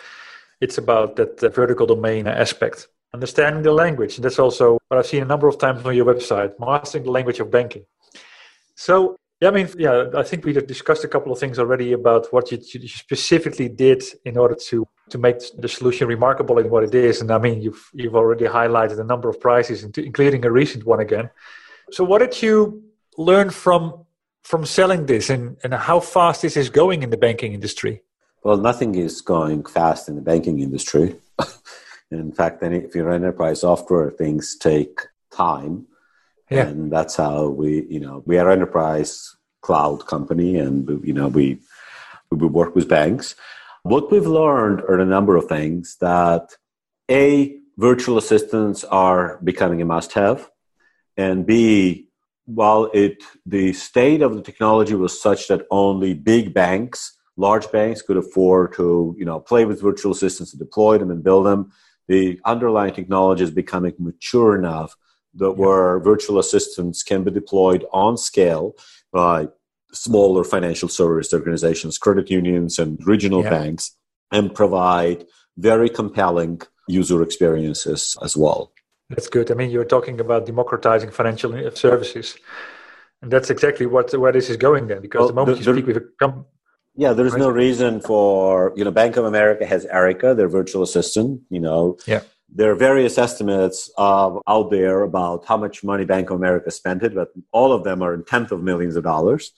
It's 0.60 0.78
about 0.78 1.16
that 1.16 1.42
uh, 1.42 1.48
vertical 1.48 1.86
domain 1.86 2.26
aspect, 2.26 2.88
understanding 3.12 3.62
the 3.62 3.72
language, 3.72 4.16
and 4.16 4.24
that's 4.24 4.38
also 4.38 4.78
what 4.88 4.98
I've 4.98 5.06
seen 5.06 5.22
a 5.22 5.26
number 5.26 5.48
of 5.48 5.58
times 5.58 5.84
on 5.84 5.94
your 5.94 6.06
website, 6.06 6.54
mastering 6.58 7.04
the 7.04 7.10
language 7.10 7.40
of 7.40 7.50
banking. 7.50 7.84
So 8.76 9.16
yeah, 9.44 9.50
I 9.50 9.52
mean, 9.52 9.68
yeah, 9.76 10.06
I 10.16 10.22
think 10.22 10.46
we 10.46 10.54
discussed 10.54 11.04
a 11.04 11.08
couple 11.08 11.30
of 11.30 11.38
things 11.38 11.58
already 11.58 11.92
about 11.92 12.32
what 12.32 12.50
you, 12.50 12.58
you, 12.72 12.88
specifically 12.88 13.68
did 13.68 14.02
in 14.24 14.38
order 14.38 14.56
to 14.68 14.88
to 15.10 15.18
make 15.18 15.36
the 15.58 15.68
solution 15.68 16.08
remarkable 16.08 16.58
in 16.58 16.70
what 16.70 16.82
it 16.82 16.94
is. 16.94 17.20
And 17.20 17.30
I 17.30 17.36
mean, 17.36 17.60
you've 17.60 17.90
you've 17.92 18.16
already 18.16 18.46
highlighted 18.46 18.98
a 18.98 19.04
number 19.04 19.28
of 19.28 19.38
prizes, 19.38 19.84
including 19.84 20.46
a 20.46 20.50
recent 20.50 20.86
one 20.86 21.00
again. 21.00 21.28
So, 21.90 22.04
what 22.04 22.20
did 22.20 22.40
you 22.40 22.84
learn 23.18 23.50
from 23.50 24.06
from 24.42 24.64
selling 24.64 25.04
this, 25.04 25.28
and 25.28 25.58
and 25.62 25.74
how 25.74 26.00
fast 26.00 26.40
this 26.40 26.56
is 26.56 26.70
going 26.70 27.02
in 27.02 27.10
the 27.10 27.18
banking 27.18 27.52
industry? 27.52 28.02
Well, 28.44 28.56
nothing 28.56 28.94
is 28.94 29.20
going 29.20 29.66
fast 29.66 30.08
in 30.08 30.14
the 30.16 30.22
banking 30.22 30.60
industry. 30.60 31.16
in 32.10 32.32
fact, 32.32 32.62
if 32.62 32.94
you're 32.94 33.12
enterprise 33.12 33.60
software, 33.60 34.10
things 34.10 34.56
take 34.56 35.00
time 35.30 35.86
yeah. 36.50 36.66
and 36.66 36.92
that's 36.92 37.16
how 37.16 37.48
we 37.48 37.86
you 37.88 38.00
know 38.00 38.22
we 38.26 38.38
are 38.38 38.50
enterprise 38.50 39.34
cloud 39.62 40.06
company 40.06 40.56
and 40.56 40.88
you 41.04 41.12
know 41.12 41.28
we 41.28 41.58
we 42.30 42.46
work 42.46 42.74
with 42.74 42.88
banks 42.88 43.34
what 43.82 44.10
we've 44.10 44.26
learned 44.26 44.80
are 44.82 44.98
a 44.98 45.04
number 45.04 45.36
of 45.36 45.46
things 45.46 45.96
that 46.00 46.56
a 47.10 47.56
virtual 47.76 48.18
assistants 48.18 48.84
are 48.84 49.38
becoming 49.44 49.80
a 49.80 49.84
must 49.84 50.12
have 50.12 50.50
and 51.16 51.46
b 51.46 52.08
while 52.46 52.90
it 52.92 53.22
the 53.46 53.72
state 53.72 54.20
of 54.20 54.34
the 54.34 54.42
technology 54.42 54.94
was 54.94 55.20
such 55.20 55.48
that 55.48 55.66
only 55.70 56.12
big 56.12 56.52
banks 56.52 57.16
large 57.36 57.70
banks 57.72 58.02
could 58.02 58.16
afford 58.16 58.72
to 58.74 59.14
you 59.18 59.24
know 59.24 59.40
play 59.40 59.64
with 59.64 59.80
virtual 59.80 60.12
assistants 60.12 60.52
and 60.52 60.60
deploy 60.60 60.98
them 60.98 61.10
and 61.10 61.24
build 61.24 61.46
them 61.46 61.72
the 62.06 62.38
underlying 62.44 62.92
technology 62.92 63.42
is 63.42 63.50
becoming 63.50 63.94
mature 63.98 64.56
enough 64.56 64.94
that 65.36 65.52
where 65.52 65.98
virtual 66.00 66.38
assistants 66.38 67.02
can 67.02 67.24
be 67.24 67.30
deployed 67.30 67.84
on 67.92 68.16
scale 68.16 68.74
by 69.12 69.48
smaller 69.92 70.44
financial 70.44 70.88
service 70.88 71.32
organizations, 71.32 71.98
credit 71.98 72.30
unions, 72.30 72.78
and 72.78 72.98
regional 73.06 73.42
yeah. 73.42 73.50
banks, 73.50 73.96
and 74.32 74.54
provide 74.54 75.24
very 75.56 75.88
compelling 75.88 76.60
user 76.88 77.22
experiences 77.22 78.16
as 78.22 78.36
well. 78.36 78.72
That's 79.08 79.28
good. 79.28 79.50
I 79.50 79.54
mean, 79.54 79.70
you're 79.70 79.84
talking 79.84 80.20
about 80.20 80.46
democratizing 80.46 81.10
financial 81.10 81.52
services, 81.74 82.36
and 83.22 83.30
that's 83.30 83.50
exactly 83.50 83.86
what 83.86 84.12
where 84.18 84.32
this 84.32 84.50
is 84.50 84.56
going. 84.56 84.88
Then, 84.88 85.02
because 85.02 85.20
well, 85.20 85.28
the 85.28 85.34
moment 85.34 85.58
you 85.58 85.72
speak 85.72 85.86
with 85.86 85.96
a 85.96 86.08
company. 86.18 86.44
Yeah, 86.96 87.12
there's 87.12 87.36
no 87.36 87.50
reason 87.50 88.00
for 88.00 88.72
you 88.76 88.84
know 88.84 88.90
Bank 88.90 89.16
of 89.16 89.24
America 89.24 89.66
has 89.66 89.84
Erica, 89.86 90.34
their 90.34 90.48
virtual 90.48 90.82
assistant. 90.82 91.42
You 91.50 91.60
know, 91.60 91.98
yeah 92.06 92.20
there 92.54 92.70
are 92.70 92.76
various 92.76 93.18
estimates 93.18 93.90
uh, 93.98 94.38
out 94.46 94.70
there 94.70 95.02
about 95.02 95.44
how 95.44 95.56
much 95.56 95.82
money 95.82 96.04
Bank 96.04 96.30
of 96.30 96.36
America 96.36 96.70
spent 96.70 97.02
it, 97.02 97.14
but 97.14 97.32
all 97.50 97.72
of 97.72 97.82
them 97.82 98.00
are 98.00 98.14
in 98.14 98.24
tenth 98.24 98.52
of 98.52 98.62
millions 98.62 98.94
of 98.94 99.02
dollars. 99.02 99.52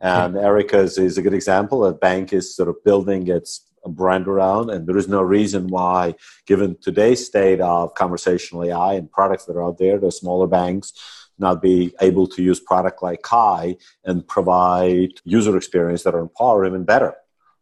And 0.00 0.34
yeah. 0.34 0.42
Erica's 0.42 0.98
is 0.98 1.16
a 1.16 1.22
good 1.22 1.34
example. 1.34 1.84
A 1.84 1.92
bank 1.92 2.32
is 2.32 2.56
sort 2.56 2.68
of 2.68 2.82
building 2.84 3.28
its 3.28 3.64
brand 3.86 4.26
around, 4.26 4.70
and 4.70 4.86
there 4.86 4.96
is 4.96 5.08
no 5.08 5.22
reason 5.22 5.68
why, 5.68 6.14
given 6.46 6.76
today's 6.80 7.24
state 7.24 7.60
of 7.60 7.94
conversational 7.94 8.64
AI 8.64 8.94
and 8.94 9.10
products 9.10 9.44
that 9.44 9.56
are 9.56 9.64
out 9.64 9.78
there, 9.78 9.98
the 9.98 10.10
smaller 10.10 10.46
banks 10.46 10.92
not 11.38 11.62
be 11.62 11.94
able 12.00 12.26
to 12.26 12.42
use 12.42 12.60
product 12.60 13.02
like 13.02 13.22
Kai 13.22 13.76
and 14.04 14.26
provide 14.26 15.20
user 15.24 15.56
experience 15.56 16.02
that 16.02 16.14
are 16.14 16.20
on 16.20 16.28
par 16.36 16.56
or 16.56 16.66
even 16.66 16.84
better 16.84 17.14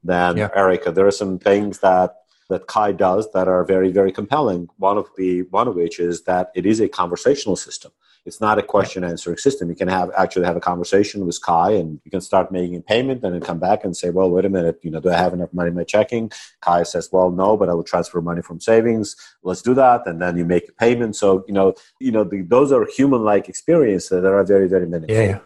than 0.02 0.36
yeah. 0.36 0.48
Erica. 0.56 0.90
There 0.90 1.06
are 1.06 1.12
some 1.12 1.38
things 1.38 1.78
that 1.80 2.14
that 2.48 2.66
Kai 2.66 2.92
does 2.92 3.30
that 3.32 3.48
are 3.48 3.64
very, 3.64 3.90
very 3.90 4.12
compelling. 4.12 4.68
One 4.76 4.98
of 4.98 5.08
the 5.16 5.42
one 5.42 5.68
of 5.68 5.74
which 5.74 6.00
is 6.00 6.22
that 6.24 6.50
it 6.54 6.66
is 6.66 6.80
a 6.80 6.88
conversational 6.88 7.56
system. 7.56 7.92
It's 8.24 8.40
not 8.40 8.58
a 8.58 8.62
question 8.62 9.04
answering 9.04 9.38
system. 9.38 9.70
You 9.70 9.74
can 9.74 9.88
have 9.88 10.10
actually 10.16 10.44
have 10.44 10.56
a 10.56 10.60
conversation 10.60 11.24
with 11.24 11.40
Kai 11.40 11.72
and 11.72 12.00
you 12.04 12.10
can 12.10 12.20
start 12.20 12.52
making 12.52 12.76
a 12.76 12.80
payment 12.80 13.24
and 13.24 13.34
then 13.34 13.40
come 13.40 13.58
back 13.58 13.84
and 13.84 13.96
say, 13.96 14.10
Well, 14.10 14.30
wait 14.30 14.44
a 14.44 14.50
minute, 14.50 14.78
you 14.82 14.90
know, 14.90 15.00
do 15.00 15.10
I 15.10 15.16
have 15.16 15.32
enough 15.32 15.52
money 15.52 15.68
in 15.68 15.74
my 15.74 15.84
checking? 15.84 16.30
Kai 16.60 16.82
says, 16.82 17.08
Well, 17.10 17.30
no, 17.30 17.56
but 17.56 17.68
I 17.70 17.74
will 17.74 17.84
transfer 17.84 18.20
money 18.20 18.42
from 18.42 18.60
savings. 18.60 19.16
Let's 19.42 19.62
do 19.62 19.72
that. 19.74 20.06
And 20.06 20.20
then 20.20 20.36
you 20.36 20.44
make 20.44 20.68
a 20.68 20.72
payment. 20.72 21.16
So, 21.16 21.44
you 21.48 21.54
know, 21.54 21.74
you 22.00 22.12
know, 22.12 22.24
the, 22.24 22.42
those 22.42 22.70
are 22.70 22.86
human 22.86 23.24
like 23.24 23.48
experiences 23.48 24.10
that 24.10 24.26
are 24.26 24.44
very, 24.44 24.68
very 24.68 24.86
meaningful. 24.86 25.14
Yeah, 25.14 25.22
yeah. 25.22 25.38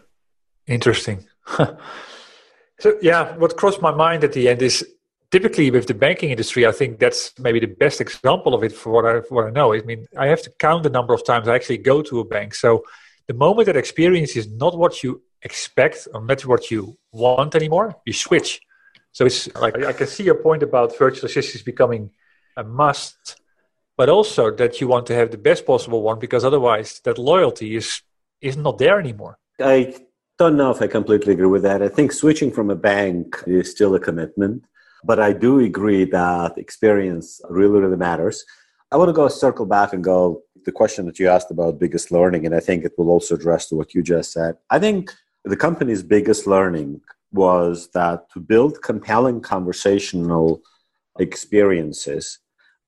Interesting. 0.67 1.25
so 1.57 2.97
yeah, 3.01 3.35
what 3.37 3.55
crossed 3.55 3.81
my 3.81 3.91
mind 3.91 4.23
at 4.23 4.33
the 4.33 4.49
end 4.49 4.61
is 4.61 4.85
typically 5.33 5.71
with 5.71 5.87
the 5.87 5.95
banking 5.95 6.29
industry, 6.29 6.63
I 6.67 6.71
think 6.71 6.99
that's 6.99 7.21
maybe 7.39 7.59
the 7.59 7.73
best 7.83 7.99
example 7.99 8.53
of 8.53 8.63
it 8.63 8.71
for 8.71 8.89
what 8.95 9.05
I, 9.11 9.21
for 9.21 9.33
what 9.37 9.47
I 9.47 9.49
know. 9.49 9.73
I 9.73 9.81
mean, 9.81 10.05
I 10.15 10.27
have 10.27 10.43
to 10.43 10.51
count 10.59 10.83
the 10.83 10.91
number 10.97 11.13
of 11.15 11.25
times 11.25 11.47
I 11.47 11.55
actually 11.55 11.79
go 11.79 12.03
to 12.03 12.19
a 12.19 12.25
bank. 12.35 12.53
So 12.53 12.83
the 13.27 13.33
moment 13.33 13.65
that 13.65 13.75
experience 13.75 14.35
is 14.35 14.47
not 14.63 14.77
what 14.77 15.01
you 15.03 15.23
expect 15.41 16.07
or 16.13 16.21
not 16.23 16.45
what 16.45 16.69
you 16.69 16.81
want 17.11 17.55
anymore, 17.55 17.87
you 18.05 18.13
switch. 18.13 18.61
So 19.11 19.25
it's 19.25 19.41
like 19.55 19.75
I 19.91 19.93
can 19.93 20.05
see 20.05 20.23
your 20.23 20.39
point 20.47 20.61
about 20.61 20.97
virtual 20.99 21.25
assistants 21.25 21.63
becoming 21.63 22.11
a 22.55 22.63
must, 22.63 23.41
but 23.97 24.09
also 24.09 24.51
that 24.61 24.79
you 24.79 24.87
want 24.87 25.07
to 25.07 25.15
have 25.15 25.31
the 25.31 25.43
best 25.49 25.65
possible 25.65 26.03
one 26.03 26.19
because 26.19 26.45
otherwise 26.45 27.01
that 27.05 27.17
loyalty 27.17 27.75
is 27.75 28.03
is 28.39 28.55
not 28.55 28.77
there 28.77 28.99
anymore. 28.99 29.39
I 29.59 29.95
don't 30.37 30.57
know 30.57 30.69
if 30.69 30.79
I 30.81 30.87
completely 30.87 31.33
agree 31.33 31.53
with 31.55 31.63
that. 31.63 31.81
I 31.81 31.87
think 31.87 32.11
switching 32.11 32.51
from 32.51 32.69
a 32.69 32.75
bank 32.75 33.41
is 33.47 33.71
still 33.71 33.95
a 33.95 33.99
commitment. 33.99 34.63
But 35.03 35.19
I 35.19 35.33
do 35.33 35.59
agree 35.59 36.05
that 36.05 36.57
experience 36.57 37.41
really, 37.49 37.79
really 37.79 37.97
matters. 37.97 38.45
I 38.91 38.97
want 38.97 39.09
to 39.09 39.13
go 39.13 39.27
circle 39.27 39.65
back 39.65 39.93
and 39.93 40.03
go 40.03 40.41
the 40.65 40.71
question 40.71 41.05
that 41.05 41.19
you 41.19 41.27
asked 41.27 41.51
about 41.51 41.79
biggest 41.79 42.11
learning, 42.11 42.45
and 42.45 42.55
I 42.55 42.59
think 42.59 42.85
it 42.85 42.93
will 42.97 43.09
also 43.09 43.35
address 43.35 43.67
to 43.69 43.75
what 43.75 43.93
you 43.93 44.01
just 44.01 44.31
said. 44.31 44.55
I 44.69 44.79
think 44.79 45.11
the 45.43 45.57
company's 45.57 46.03
biggest 46.03 46.47
learning 46.47 47.01
was 47.31 47.89
that 47.93 48.29
to 48.31 48.39
build 48.39 48.81
compelling 48.81 49.41
conversational 49.41 50.61
experiences 51.19 52.39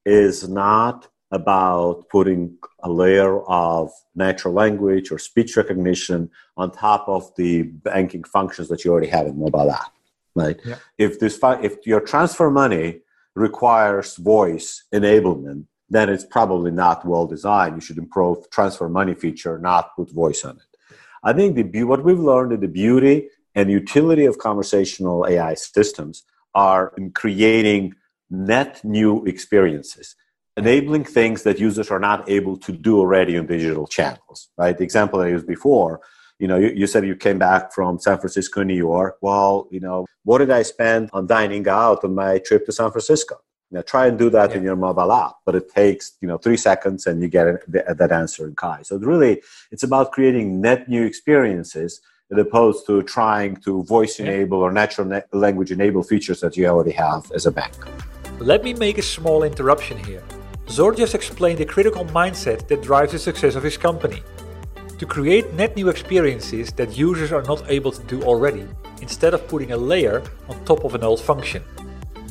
is 0.06 0.48
not 0.48 1.08
about 1.32 2.08
putting 2.10 2.56
a 2.84 2.90
layer 2.90 3.42
of 3.50 3.92
natural 4.16 4.54
language 4.54 5.12
or 5.12 5.18
speech 5.18 5.58
recognition 5.58 6.30
on 6.56 6.72
top 6.72 7.06
of 7.10 7.36
the 7.36 7.64
banking 7.64 8.24
functions 8.24 8.70
that 8.70 8.86
you 8.86 8.92
already 8.92 9.08
have 9.08 9.26
in 9.26 9.38
mobile 9.38 9.72
app 9.72 9.95
right? 10.36 10.60
Yeah. 10.66 10.78
If 10.98 11.20
this 11.20 11.40
if 11.44 11.86
your 11.86 12.02
transfer 12.02 12.52
money 12.52 13.02
requires 13.36 14.16
voice 14.16 14.84
enablement, 14.94 15.66
then 15.90 16.10
it's 16.10 16.26
probably 16.26 16.72
not 16.72 17.06
well 17.06 17.28
designed. 17.28 17.76
You 17.76 17.82
should 17.82 17.98
improve 17.98 18.50
transfer 18.50 18.90
money 18.90 19.14
feature, 19.14 19.58
not 19.60 19.96
put 19.96 20.12
voice 20.12 20.44
on 20.44 20.58
it. 20.58 20.98
I 21.24 21.34
think 21.34 21.56
the 21.56 21.84
what 21.84 22.04
we've 22.04 22.20
learned 22.20 22.54
in 22.54 22.62
the 22.62 22.68
beauty 22.68 23.30
and 23.56 23.72
utility 23.72 24.26
of 24.26 24.38
conversational 24.38 25.26
AI 25.28 25.54
systems 25.56 26.24
are 26.54 26.94
in 26.98 27.12
creating 27.12 27.96
net 28.30 28.84
new 28.84 29.24
experiences, 29.26 30.16
enabling 30.58 31.04
things 31.04 31.44
that 31.44 31.60
users 31.60 31.90
are 31.92 32.00
not 32.00 32.30
able 32.30 32.58
to 32.58 32.72
do 32.72 33.00
already 33.00 33.38
on 33.38 33.46
digital 33.46 33.88
channels, 33.88 34.50
right? 34.58 34.78
The 34.78 34.84
example 34.84 35.20
I 35.22 35.28
used 35.28 35.48
before, 35.48 36.02
you 36.40 36.48
know, 36.48 36.58
you, 36.58 36.70
you, 36.70 36.88
said 36.88 37.06
you 37.06 37.16
came 37.16 37.40
back 37.40 37.72
from 37.74 38.00
San 38.00 38.18
Francisco, 38.18 38.64
New 38.64 38.76
York. 38.76 39.18
Well, 39.22 39.68
you 39.72 39.80
know, 39.80 40.06
what 40.24 40.40
did 40.40 40.52
I 40.52 40.64
spend 40.64 41.10
on 41.14 41.28
dining 41.28 41.68
out 41.68 42.04
on 42.04 42.14
my 42.16 42.40
trip 42.40 42.66
to 42.66 42.72
San 42.72 42.92
Francisco? 42.92 43.36
You 43.72 43.78
know, 43.78 43.82
try 43.82 44.08
and 44.08 44.18
do 44.18 44.30
that 44.30 44.52
yeah. 44.52 44.58
in 44.58 44.64
your 44.64 44.76
mobile 44.76 45.12
app, 45.12 45.36
but 45.46 45.56
it 45.56 45.70
takes 45.74 46.18
you 46.22 46.28
know 46.28 46.38
three 46.38 46.58
seconds 46.58 47.08
and 47.08 47.22
you 47.22 47.28
get 47.28 47.62
that 47.68 48.12
answer 48.12 48.48
in 48.48 48.56
Kai. 48.56 48.84
So 48.84 48.98
really, 48.98 49.42
it's 49.72 49.84
about 49.84 50.12
creating 50.12 50.62
net 50.62 50.88
new 50.88 51.04
experiences 51.04 52.02
as 52.32 52.38
opposed 52.38 52.86
to 52.88 53.02
trying 53.04 53.56
to 53.58 53.84
voice 53.84 54.20
enable 54.20 54.60
or 54.60 54.72
natural 54.72 55.22
language 55.34 55.72
enable 55.72 56.04
features 56.04 56.42
that 56.42 56.58
you 56.58 56.68
already 56.68 56.92
have 56.92 57.32
as 57.32 57.46
a 57.46 57.52
bank. 57.52 57.74
Let 58.40 58.64
me 58.64 58.74
make 58.74 58.98
a 58.98 59.02
small 59.02 59.44
interruption 59.44 59.98
here. 59.98 60.24
Zor 60.70 60.94
just 60.94 61.14
explained 61.14 61.60
the 61.60 61.66
critical 61.66 62.06
mindset 62.06 62.68
that 62.68 62.82
drives 62.82 63.12
the 63.12 63.20
success 63.20 63.56
of 63.56 63.64
his 63.64 63.78
company. 63.78 64.24
To 65.00 65.06
create 65.06 65.54
net 65.54 65.76
new 65.76 65.90
experiences 65.90 66.72
that 66.74 66.98
users 66.98 67.34
are 67.34 67.44
not 67.44 67.70
able 67.70 67.92
to 67.92 68.04
do 68.04 68.24
already, 68.24 68.66
instead 69.02 69.34
of 69.34 69.46
putting 69.48 69.74
a 69.74 69.78
layer 69.78 70.24
on 70.48 70.64
top 70.64 70.86
of 70.86 70.96
an 70.96 71.04
old 71.04 71.20
function. 71.20 71.64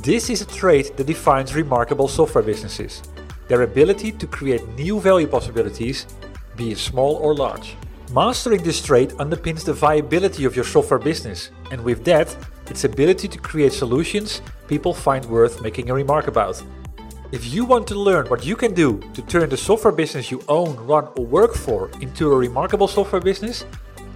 This 0.03 0.31
is 0.31 0.41
a 0.41 0.47
trait 0.47 0.97
that 0.97 1.07
defines 1.07 1.55
remarkable 1.55 2.09
software 2.09 2.45
businesses 2.45 3.03
their 3.49 3.63
ability 3.63 4.11
to 4.11 4.27
create 4.27 4.67
new 4.79 4.99
value 4.99 5.27
possibilities, 5.27 6.07
be 6.57 6.73
it 6.73 6.79
small 6.79 7.17
or 7.17 7.35
large. 7.35 7.77
Mastering 8.13 8.63
this 8.63 8.83
trait 8.83 9.11
underpins 9.19 9.65
the 9.65 9.73
viability 9.75 10.47
of 10.47 10.57
your 10.57 10.65
software 10.65 10.99
business, 10.99 11.51
and 11.71 11.85
with 11.85 12.03
that, 12.05 12.35
its 12.71 12.85
ability 12.85 13.29
to 13.29 13.39
create 13.39 13.73
solutions 13.73 14.41
people 14.67 14.95
find 14.95 15.25
worth 15.27 15.61
making 15.61 15.91
a 15.91 15.95
remark 15.95 16.27
about. 16.27 16.63
If 17.35 17.53
you 17.53 17.65
want 17.65 17.89
to 17.89 17.97
learn 17.97 18.27
what 18.29 18.47
you 18.47 18.55
can 18.55 18.75
do 18.75 19.01
to 19.13 19.21
turn 19.23 19.49
the 19.51 19.57
software 19.57 19.93
business 19.93 20.31
you 20.31 20.41
own, 20.47 20.77
run, 20.87 21.09
or 21.17 21.27
work 21.27 21.55
for 21.55 21.91
into 22.01 22.31
a 22.31 22.37
remarkable 22.37 22.87
software 22.87 23.21
business, 23.21 23.65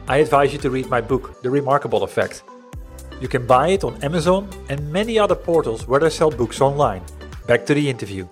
I 0.06 0.18
advise 0.18 0.52
you 0.52 0.60
to 0.60 0.70
read 0.70 0.88
my 0.88 1.00
book, 1.00 1.42
The 1.42 1.50
Remarkable 1.50 2.04
Effect. 2.04 2.44
You 3.20 3.26
can 3.26 3.44
buy 3.44 3.70
it 3.70 3.82
on 3.82 4.00
Amazon 4.04 4.48
and 4.68 4.92
many 4.92 5.18
other 5.18 5.34
portals 5.34 5.88
where 5.88 5.98
they 5.98 6.10
sell 6.10 6.30
books 6.30 6.60
online. 6.60 7.02
Back 7.48 7.66
to 7.66 7.74
the 7.74 7.90
interview. 7.90 8.24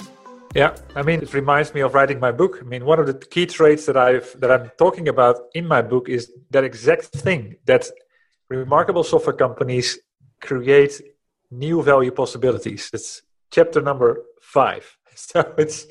Yeah, 0.55 0.77
I 0.95 1.03
mean, 1.03 1.21
it 1.21 1.35
reminds 1.35 1.75
me 1.75 1.81
of 1.81 1.93
writing 1.93 2.21
my 2.21 2.31
book. 2.31 2.59
I 2.61 2.65
mean, 2.65 2.85
one 2.85 3.01
of 3.01 3.09
the 3.09 3.15
key 3.15 3.47
traits 3.47 3.87
that 3.87 3.97
I've 3.97 4.39
that 4.39 4.53
I'm 4.53 4.71
talking 4.79 5.09
about 5.09 5.37
in 5.55 5.67
my 5.67 5.83
book 5.83 6.09
is 6.09 6.31
that 6.51 6.63
exact 6.63 7.07
thing 7.07 7.57
that 7.65 7.91
remarkable 8.49 9.03
software 9.03 9.35
companies 9.35 9.99
create 10.41 11.03
new 11.51 11.83
value 11.83 12.13
possibilities. 12.13 12.89
It's 12.93 13.23
chapter 13.51 13.81
number 13.81 14.23
five. 14.47 14.85
So 15.19 15.41
it's 15.57 15.87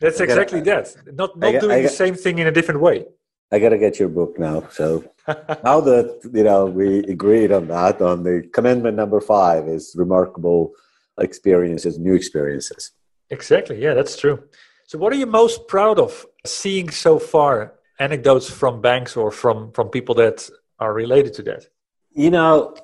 that's 0.00 0.18
exactly 0.18 0.60
that. 0.62 0.86
Not 1.20 1.38
not 1.38 1.60
doing 1.60 1.84
the 1.84 1.96
same 2.04 2.16
thing 2.16 2.40
in 2.40 2.46
a 2.48 2.50
different 2.58 2.80
way. 2.80 3.06
I 3.52 3.60
gotta 3.60 3.78
get 3.78 4.00
your 4.00 4.08
book 4.08 4.36
now. 4.36 4.66
So 4.78 4.86
now 5.68 5.78
that 5.88 6.08
you 6.38 6.42
know 6.48 6.66
we 6.66 6.88
agreed 7.16 7.52
on 7.52 7.68
that, 7.68 8.02
on 8.02 8.24
the 8.24 8.36
commandment 8.52 8.96
number 8.96 9.20
five 9.20 9.68
is 9.68 9.94
remarkable 9.96 10.72
experiences, 11.20 11.98
new 11.98 12.14
experiences. 12.14 12.90
Exactly. 13.30 13.80
Yeah, 13.80 13.94
that's 13.94 14.16
true. 14.16 14.42
So, 14.88 14.98
what 14.98 15.12
are 15.12 15.16
you 15.16 15.26
most 15.26 15.68
proud 15.68 15.98
of 15.98 16.26
seeing 16.44 16.90
so 16.90 17.18
far? 17.18 17.74
Anecdotes 18.00 18.50
from 18.50 18.80
banks 18.80 19.16
or 19.16 19.30
from 19.30 19.70
from 19.70 19.88
people 19.88 20.16
that 20.16 20.50
are 20.80 20.92
related 20.92 21.32
to 21.34 21.42
that. 21.44 21.68
You 22.10 22.30
know, 22.30 22.74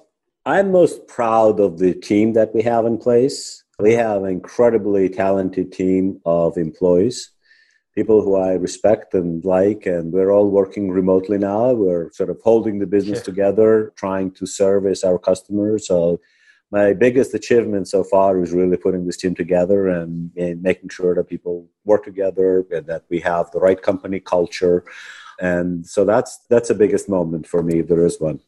I'm 0.47 0.71
most 0.71 1.07
proud 1.09 1.61
of 1.61 1.79
the 1.79 1.95
team 1.95 2.33
that 2.35 2.55
we 2.55 2.63
have 2.63 2.87
in 2.87 2.97
place. 2.97 3.65
We 3.81 3.95
have 3.95 4.25
an 4.25 4.31
incredibly 4.31 5.09
talented 5.09 5.73
team 5.73 6.21
of 6.25 6.57
employees 6.57 7.31
people 7.95 8.23
who 8.23 8.37
I 8.37 8.53
respect 8.53 9.15
and 9.15 9.45
like, 9.45 9.85
and 9.87 10.13
we're 10.13 10.31
all 10.31 10.49
working 10.49 10.91
remotely 10.91 11.39
now. 11.39 11.73
We're 11.73 12.11
sort 12.13 12.31
of 12.31 12.41
holding 12.43 12.79
the 12.79 12.87
business 12.87 13.19
yeah. 13.19 13.25
together, 13.25 13.93
trying 13.97 14.31
to 14.33 14.47
service 14.47 15.05
our 15.05 15.19
customers. 15.19 15.87
So, 15.89 16.21
my 16.73 16.93
biggest 16.93 17.35
achievement 17.35 17.89
so 17.89 18.05
far 18.05 18.41
is 18.41 18.53
really 18.53 18.77
putting 18.77 19.05
this 19.05 19.17
team 19.17 19.35
together 19.35 19.89
and, 19.89 20.31
and 20.37 20.63
making 20.63 20.91
sure 20.91 21.17
that 21.17 21.25
people 21.25 21.69
work 21.85 22.05
together 22.05 22.65
and 22.71 22.87
that 22.87 23.03
we 23.11 23.19
have 23.19 23.51
the 23.51 23.59
right 23.59 23.83
company 23.83 24.21
culture. 24.21 24.85
And 25.41 25.85
so 25.85 26.05
that's 26.05 26.39
that's 26.49 26.69
the 26.69 26.77
biggest 26.77 27.09
moment 27.09 27.49
for 27.49 27.61
me, 27.61 27.81
if 27.81 27.89
there 27.89 28.07
is 28.07 28.21
one. 28.21 28.39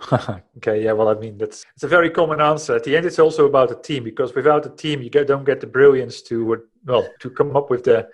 okay, 0.58 0.84
yeah, 0.84 0.92
well, 0.92 1.08
I 1.08 1.14
mean, 1.14 1.38
that's 1.38 1.66
it's 1.74 1.82
a 1.82 1.88
very 1.88 2.10
common 2.10 2.40
answer. 2.40 2.76
At 2.76 2.84
the 2.84 2.96
end, 2.96 3.04
it's 3.04 3.18
also 3.18 3.46
about 3.46 3.68
the 3.68 3.74
team 3.74 4.04
because 4.04 4.34
without 4.34 4.64
a 4.64 4.70
team, 4.70 5.02
you 5.02 5.10
get, 5.10 5.26
don't 5.26 5.44
get 5.44 5.60
the 5.60 5.66
brilliance 5.66 6.22
to 6.22 6.62
well 6.86 7.08
to 7.18 7.30
come 7.30 7.56
up 7.56 7.68
with 7.68 7.84
the 7.84 8.08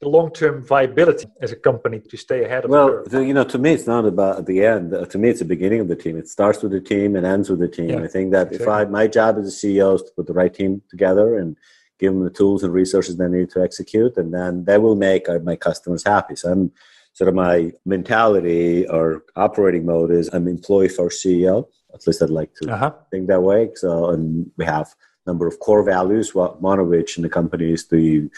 the 0.00 0.08
long-term 0.08 0.64
viability 0.64 1.26
as 1.40 1.52
a 1.52 1.56
company 1.56 2.00
to 2.00 2.16
stay 2.16 2.44
ahead 2.44 2.64
of 2.64 2.70
well, 2.70 3.04
the 3.06 3.24
you 3.24 3.32
know, 3.32 3.44
to 3.44 3.56
me, 3.56 3.72
it's 3.72 3.86
not 3.86 4.04
about 4.04 4.46
the 4.46 4.64
end. 4.64 4.92
Uh, 4.92 5.06
to 5.06 5.16
me, 5.16 5.28
it's 5.28 5.38
the 5.38 5.44
beginning 5.44 5.78
of 5.78 5.86
the 5.86 5.94
team. 5.94 6.18
It 6.18 6.28
starts 6.28 6.60
with 6.60 6.72
the 6.72 6.80
team 6.80 7.14
and 7.14 7.24
ends 7.24 7.48
with 7.48 7.60
the 7.60 7.68
team. 7.68 7.90
Yeah, 7.90 8.00
I 8.00 8.08
think 8.08 8.32
that 8.32 8.48
exactly. 8.48 8.64
if 8.64 8.68
I, 8.68 8.84
my 8.86 9.06
job 9.06 9.38
as 9.38 9.46
a 9.46 9.66
CEO 9.66 9.94
is 9.94 10.02
to 10.02 10.10
put 10.16 10.26
the 10.26 10.32
right 10.32 10.52
team 10.52 10.82
together 10.90 11.38
and 11.38 11.56
give 12.00 12.12
them 12.12 12.24
the 12.24 12.30
tools 12.30 12.64
and 12.64 12.72
resources 12.72 13.16
they 13.16 13.28
need 13.28 13.50
to 13.50 13.62
execute, 13.62 14.16
and 14.16 14.34
then 14.34 14.64
they 14.64 14.76
will 14.76 14.96
make 14.96 15.28
my 15.44 15.54
customers 15.54 16.02
happy. 16.02 16.34
So 16.34 16.50
I'm 16.50 16.72
sort 17.12 17.28
of 17.28 17.34
my 17.34 17.72
mentality 17.84 18.86
or 18.88 19.24
operating 19.36 19.84
mode 19.84 20.10
is 20.10 20.28
I'm 20.32 20.48
employee 20.48 20.88
first 20.88 21.24
CEO. 21.24 21.66
At 21.94 22.06
least 22.06 22.22
I'd 22.22 22.30
like 22.30 22.54
to 22.62 22.72
uh-huh. 22.72 22.92
think 23.10 23.28
that 23.28 23.42
way. 23.42 23.70
So, 23.74 24.10
and 24.10 24.50
we 24.56 24.64
have 24.64 24.88
a 25.26 25.30
number 25.30 25.46
of 25.46 25.58
core 25.58 25.82
values. 25.82 26.34
One 26.34 26.78
of 26.78 26.88
which 26.88 27.16
in 27.16 27.22
the 27.22 27.28
company 27.28 27.72
is 27.72 27.86
the 27.88 28.30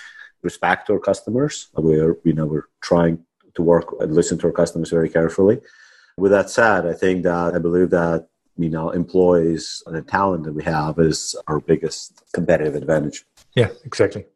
respect 0.43 0.91
our 0.91 0.99
customers. 0.99 1.69
We're 1.75 2.17
you 2.25 2.33
know 2.33 2.47
we're 2.47 2.69
trying 2.81 3.25
to 3.55 3.63
work 3.63 3.95
and 4.01 4.15
listen 4.15 4.39
to 4.39 4.47
our 4.49 4.53
customers 4.53 4.91
very 4.91 5.09
carefully. 5.09 5.61
With 6.17 6.33
that 6.33 6.51
said, 6.51 6.87
I 6.87 6.93
think 6.93 7.25
that 7.25 7.55
I 7.55 7.59
believe 7.59 7.91
that 7.91 8.29
you 8.57 8.71
know 8.71 8.91
employees 8.91 9.83
and 9.87 9.95
the 9.95 10.03
talent 10.03 10.45
that 10.45 10.53
we 10.53 10.65
have 10.65 10.99
is 10.99 11.37
our 11.47 11.61
biggest 11.61 12.23
competitive 12.33 12.75
advantage. 12.75 13.25
Yeah, 13.55 13.71
exactly. 13.85 14.27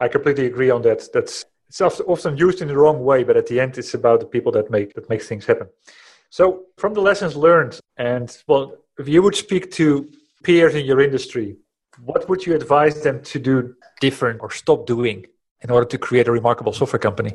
I 0.00 0.08
completely 0.08 0.46
agree 0.46 0.70
on 0.70 0.82
that. 0.82 1.08
That's 1.12 1.44
it's 1.80 2.00
often 2.00 2.36
used 2.36 2.62
in 2.62 2.68
the 2.68 2.76
wrong 2.76 3.04
way, 3.04 3.24
but 3.24 3.36
at 3.36 3.46
the 3.46 3.58
end, 3.60 3.78
it's 3.78 3.94
about 3.94 4.20
the 4.20 4.26
people 4.26 4.52
that 4.52 4.70
make 4.70 4.94
that 4.94 5.08
make 5.08 5.22
things 5.22 5.44
happen. 5.44 5.68
So, 6.30 6.66
from 6.78 6.94
the 6.94 7.00
lessons 7.00 7.36
learned, 7.36 7.80
and 7.96 8.36
well, 8.46 8.76
if 8.98 9.08
you 9.08 9.22
would 9.22 9.34
speak 9.34 9.70
to 9.72 10.08
peers 10.44 10.74
in 10.74 10.84
your 10.84 11.00
industry, 11.00 11.56
what 12.04 12.28
would 12.28 12.46
you 12.46 12.54
advise 12.54 13.02
them 13.02 13.22
to 13.22 13.38
do 13.38 13.74
different 14.00 14.40
or 14.42 14.50
stop 14.50 14.86
doing 14.86 15.26
in 15.62 15.70
order 15.70 15.86
to 15.86 15.98
create 15.98 16.28
a 16.28 16.32
remarkable 16.32 16.72
software 16.72 17.00
company? 17.00 17.34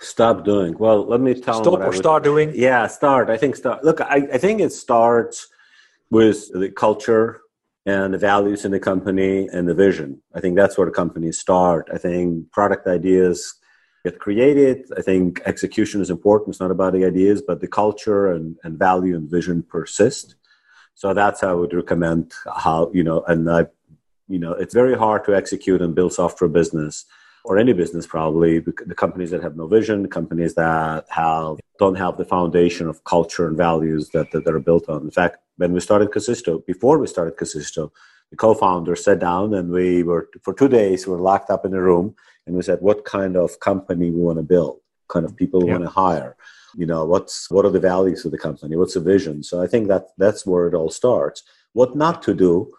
Stop 0.00 0.44
doing. 0.44 0.76
Well, 0.78 1.06
let 1.06 1.20
me 1.20 1.34
tell 1.34 1.62
Stop 1.62 1.80
or 1.80 1.88
would, 1.88 1.96
start 1.96 2.22
doing? 2.22 2.52
Yeah, 2.54 2.86
start. 2.86 3.30
I 3.30 3.36
think 3.36 3.56
start. 3.56 3.82
Look, 3.82 4.00
I, 4.00 4.28
I 4.32 4.38
think 4.38 4.60
it 4.60 4.72
starts 4.72 5.48
with 6.10 6.52
the 6.52 6.70
culture 6.70 7.40
and 7.86 8.12
the 8.12 8.18
values 8.18 8.64
in 8.64 8.72
the 8.72 8.80
company 8.80 9.48
and 9.52 9.68
the 9.68 9.74
vision. 9.74 10.20
I 10.34 10.40
think 10.40 10.56
that's 10.56 10.76
where 10.76 10.86
the 10.86 10.92
companies 10.92 11.38
start. 11.38 11.88
I 11.92 11.98
think 11.98 12.50
product 12.52 12.86
ideas 12.86 13.54
get 14.06 14.18
created. 14.26 14.76
I 15.00 15.02
think 15.08 15.28
execution 15.52 16.00
is 16.00 16.10
important. 16.16 16.50
It's 16.50 16.64
not 16.64 16.76
about 16.76 16.92
the 16.92 17.04
ideas, 17.12 17.38
but 17.48 17.60
the 17.60 17.72
culture 17.82 18.22
and, 18.34 18.56
and 18.64 18.78
value 18.88 19.14
and 19.18 19.30
vision 19.36 19.62
persist. 19.74 20.36
So 20.94 21.06
that's 21.20 21.40
how 21.42 21.50
I 21.50 21.58
would 21.60 21.74
recommend 21.74 22.32
how, 22.64 22.90
you 22.98 23.04
know, 23.08 23.18
and 23.30 23.40
I, 23.58 23.62
you 24.28 24.40
know, 24.42 24.52
it's 24.62 24.74
very 24.82 24.96
hard 25.04 25.24
to 25.24 25.36
execute 25.40 25.80
and 25.82 25.94
build 25.98 26.12
software 26.12 26.48
business 26.60 27.04
or 27.46 27.58
any 27.58 27.72
business 27.72 28.06
probably 28.06 28.58
the 28.90 28.98
companies 29.04 29.30
that 29.30 29.42
have 29.46 29.56
no 29.56 29.66
vision 29.68 30.08
companies 30.20 30.54
that 30.56 31.04
have 31.22 31.54
don't 31.78 31.98
have 32.04 32.16
the 32.16 32.24
foundation 32.24 32.88
of 32.88 33.04
culture 33.04 33.46
and 33.46 33.56
values 33.56 34.02
that, 34.14 34.28
that, 34.32 34.54
are 34.56 34.66
built 34.68 34.88
on 34.88 35.00
in 35.02 35.12
fact 35.12 35.36
when 35.56 35.72
we 35.72 35.80
started 35.88 36.10
Kasisto, 36.10 36.52
before 36.66 36.98
we 36.98 37.06
started 37.06 37.36
Kasisto, 37.36 37.92
the 38.30 38.36
co-founder 38.36 38.96
sat 38.96 39.20
down 39.20 39.54
and 39.54 39.70
we 39.70 40.02
were 40.02 40.28
for 40.42 40.52
two 40.54 40.70
days 40.80 41.06
we 41.06 41.12
were 41.12 41.26
locked 41.30 41.50
up 41.54 41.64
in 41.64 41.72
a 41.72 41.80
room 41.80 42.16
and 42.46 42.56
we 42.56 42.62
said 42.62 42.80
what 42.80 43.04
kind 43.04 43.36
of 43.36 43.60
company 43.60 44.10
we 44.10 44.20
want 44.20 44.38
to 44.38 44.42
build 44.42 44.80
kind 45.08 45.24
of 45.24 45.36
people 45.36 45.60
we 45.60 45.66
yeah. 45.66 45.72
want 45.72 45.84
to 45.84 45.90
hire? 45.90 46.36
You 46.76 46.86
know 46.86 47.04
what's 47.04 47.50
what 47.50 47.64
are 47.64 47.70
the 47.70 47.80
values 47.80 48.24
of 48.24 48.32
the 48.32 48.38
company? 48.38 48.76
What's 48.76 48.94
the 48.94 49.00
vision? 49.00 49.42
So 49.42 49.62
i 49.62 49.66
think 49.66 49.88
that 49.88 50.08
that's 50.18 50.46
where 50.46 50.66
it 50.68 50.74
all 50.74 50.90
starts. 50.90 51.42
What 51.72 51.96
not 51.96 52.22
to 52.22 52.34
do 52.34 52.72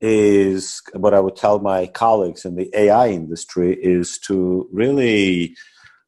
is 0.00 0.82
what 0.92 1.14
I 1.14 1.20
would 1.20 1.36
tell 1.36 1.58
my 1.60 1.86
colleagues 1.86 2.44
in 2.44 2.56
the 2.56 2.70
AI 2.74 3.08
industry 3.08 3.72
is 3.82 4.18
to 4.20 4.68
really 4.72 5.56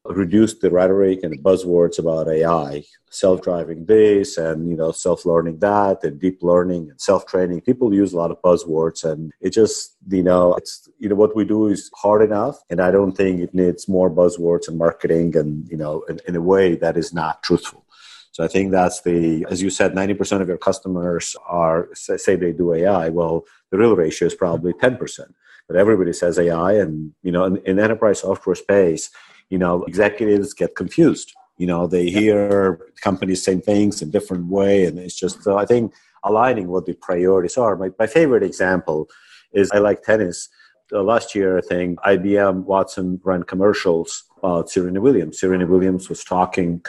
reduce 0.09 0.53
the 0.55 0.69
rhetoric 0.69 1.19
and 1.23 1.43
buzzwords 1.43 1.99
about 1.99 2.27
AI, 2.27 2.83
self-driving 3.09 3.85
this 3.85 4.37
and 4.37 4.69
you 4.69 4.75
know 4.75 4.91
self-learning 4.91 5.59
that 5.59 6.03
and 6.03 6.19
deep 6.19 6.41
learning 6.41 6.89
and 6.89 6.99
self-training. 6.99 7.61
People 7.61 7.93
use 7.93 8.13
a 8.13 8.17
lot 8.17 8.31
of 8.31 8.41
buzzwords 8.41 9.03
and 9.03 9.31
it 9.41 9.51
just 9.51 9.95
you 10.09 10.23
know 10.23 10.53
it's 10.55 10.89
you 10.99 11.09
know 11.09 11.15
what 11.15 11.35
we 11.35 11.45
do 11.45 11.67
is 11.67 11.89
hard 11.95 12.21
enough 12.21 12.57
and 12.69 12.81
I 12.81 12.91
don't 12.91 13.15
think 13.15 13.39
it 13.39 13.53
needs 13.53 13.87
more 13.87 14.09
buzzwords 14.09 14.67
and 14.67 14.77
marketing 14.77 15.35
and 15.35 15.67
you 15.69 15.77
know 15.77 16.03
in, 16.03 16.19
in 16.27 16.35
a 16.35 16.41
way 16.41 16.75
that 16.75 16.97
is 16.97 17.13
not 17.13 17.43
truthful. 17.43 17.83
So 18.31 18.43
I 18.43 18.47
think 18.47 18.69
that's 18.69 19.01
the, 19.01 19.47
as 19.49 19.63
you 19.63 19.71
said, 19.71 19.93
90% 19.93 20.41
of 20.41 20.47
your 20.47 20.59
customers 20.59 21.35
are, 21.47 21.89
say 21.95 22.35
they 22.35 22.51
do 22.51 22.71
AI. 22.71 23.09
Well, 23.09 23.45
the 23.71 23.79
real 23.79 23.95
ratio 23.95 24.27
is 24.27 24.35
probably 24.35 24.73
10% 24.73 25.33
but 25.67 25.75
everybody 25.75 26.13
says 26.13 26.39
AI. 26.39 26.73
And, 26.73 27.13
you 27.21 27.31
know, 27.31 27.43
in, 27.43 27.57
in 27.57 27.79
enterprise 27.79 28.21
software 28.21 28.55
space, 28.55 29.09
you 29.49 29.57
know, 29.57 29.83
executives 29.83 30.53
get 30.53 30.75
confused. 30.75 31.33
You 31.57 31.67
know, 31.67 31.87
they 31.87 32.09
hear 32.09 32.79
companies 33.01 33.43
saying 33.43 33.61
things 33.61 34.01
in 34.01 34.11
different 34.11 34.47
way. 34.47 34.85
And 34.85 34.99
it's 34.99 35.15
just, 35.15 35.43
so 35.43 35.57
I 35.57 35.65
think 35.65 35.93
aligning 36.23 36.67
what 36.67 36.85
the 36.85 36.93
priorities 36.93 37.57
are. 37.57 37.75
My, 37.75 37.89
my 37.97 38.07
favorite 38.07 38.43
example 38.43 39.09
is 39.53 39.71
I 39.71 39.79
like 39.79 40.03
tennis. 40.03 40.49
Uh, 40.91 41.03
last 41.03 41.35
year, 41.35 41.57
I 41.57 41.61
think 41.61 41.99
IBM 41.99 42.63
Watson 42.63 43.19
ran 43.23 43.43
commercials 43.43 44.23
about 44.37 44.69
Serena 44.69 45.01
Williams. 45.01 45.39
Serena 45.39 45.65
Williams 45.65 46.09
was 46.09 46.23
talking 46.23 46.81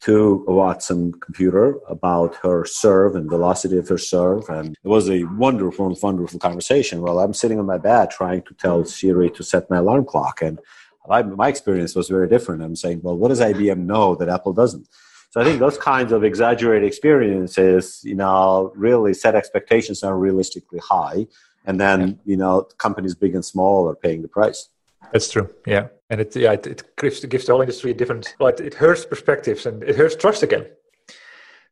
to 0.00 0.44
a 0.48 0.52
Watson 0.52 1.12
computer 1.20 1.78
about 1.88 2.34
her 2.36 2.66
serve 2.66 3.16
and 3.16 3.30
velocity 3.30 3.78
of 3.78 3.88
her 3.88 3.96
serve. 3.96 4.48
And 4.50 4.76
it 4.84 4.88
was 4.88 5.08
a 5.08 5.24
wonderful, 5.24 5.96
wonderful 6.02 6.38
conversation. 6.38 7.00
Well, 7.00 7.20
I'm 7.20 7.32
sitting 7.32 7.58
on 7.58 7.66
my 7.66 7.78
bed 7.78 8.10
trying 8.10 8.42
to 8.42 8.54
tell 8.54 8.84
Siri 8.84 9.30
to 9.30 9.42
set 9.42 9.70
my 9.70 9.78
alarm 9.78 10.04
clock. 10.04 10.42
And 10.42 10.58
I, 11.08 11.22
my 11.22 11.48
experience 11.48 11.94
was 11.94 12.08
very 12.08 12.28
different. 12.28 12.62
I'm 12.62 12.76
saying, 12.76 13.00
well, 13.02 13.16
what 13.16 13.28
does 13.28 13.40
IBM 13.40 13.78
know 13.78 14.14
that 14.16 14.28
Apple 14.28 14.52
doesn't? 14.52 14.88
So 15.30 15.40
I 15.40 15.44
think 15.44 15.58
those 15.58 15.76
kinds 15.76 16.12
of 16.12 16.22
exaggerated 16.22 16.86
experiences, 16.86 18.00
you 18.04 18.14
know, 18.14 18.72
really 18.76 19.14
set 19.14 19.34
expectations 19.34 20.00
that 20.00 20.06
are 20.06 20.18
realistically 20.18 20.78
high. 20.78 21.26
And 21.66 21.80
then, 21.80 22.20
you 22.24 22.36
know, 22.36 22.68
companies 22.78 23.14
big 23.14 23.34
and 23.34 23.44
small 23.44 23.88
are 23.88 23.96
paying 23.96 24.22
the 24.22 24.28
price. 24.28 24.68
That's 25.12 25.30
true. 25.30 25.48
Yeah, 25.66 25.88
and 26.10 26.20
it 26.20 26.34
yeah 26.36 26.52
it, 26.52 26.66
it 26.66 26.96
gives, 26.96 27.22
it 27.24 27.30
gives 27.30 27.46
the 27.46 27.52
whole 27.52 27.62
industry 27.62 27.90
a 27.90 27.94
different. 27.94 28.34
But 28.38 28.60
it 28.60 28.74
hurts 28.74 29.04
perspectives 29.04 29.66
and 29.66 29.82
it 29.82 29.96
hurts 29.96 30.16
trust 30.16 30.42
again. 30.42 30.66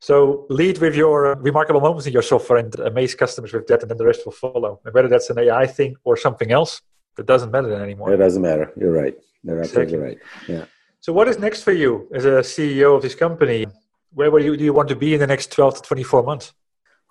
So 0.01 0.47
lead 0.51 0.79
with 0.79 0.97
your 0.97 1.37
remarkable 1.37 1.81
moments 1.81 2.07
in 2.07 2.13
your 2.13 2.23
software 2.23 2.59
and 2.59 2.75
amaze 2.81 3.15
customers 3.15 3.53
with 3.53 3.69
that, 3.69 3.83
and 3.83 3.91
then 3.91 3.99
the 3.99 4.07
rest 4.07 4.25
will 4.25 4.33
follow. 4.33 4.81
And 4.85 4.93
whether 4.93 5.09
that's 5.09 5.31
an 5.31 5.39
AI 5.39 5.67
thing 5.67 5.95
or 6.03 6.17
something 6.17 6.51
else, 6.51 6.83
it 7.19 7.27
doesn't 7.27 7.51
matter 7.51 7.73
anymore. 7.75 8.13
It 8.13 8.19
doesn't 8.19 8.43
matter. 8.43 8.73
You're 8.77 8.93
right. 8.93 9.17
You're 9.43 9.61
absolutely 9.61 9.99
right. 9.99 10.19
Yeah. 10.49 10.65
So 11.01 11.13
what 11.13 11.29
is 11.29 11.39
next 11.39 11.63
for 11.63 11.73
you 11.73 12.09
as 12.15 12.25
a 12.25 12.43
CEO 12.43 12.97
of 12.97 13.03
this 13.03 13.15
company? 13.15 13.67
Where 14.15 14.31
will 14.31 14.43
you 14.43 14.57
do 14.57 14.65
you 14.65 14.73
want 14.73 14.89
to 14.91 14.97
be 14.97 15.15
in 15.15 15.21
the 15.21 15.27
next 15.27 15.51
12 15.53 15.77
to 15.77 15.83
24 15.83 16.23
months? 16.23 16.53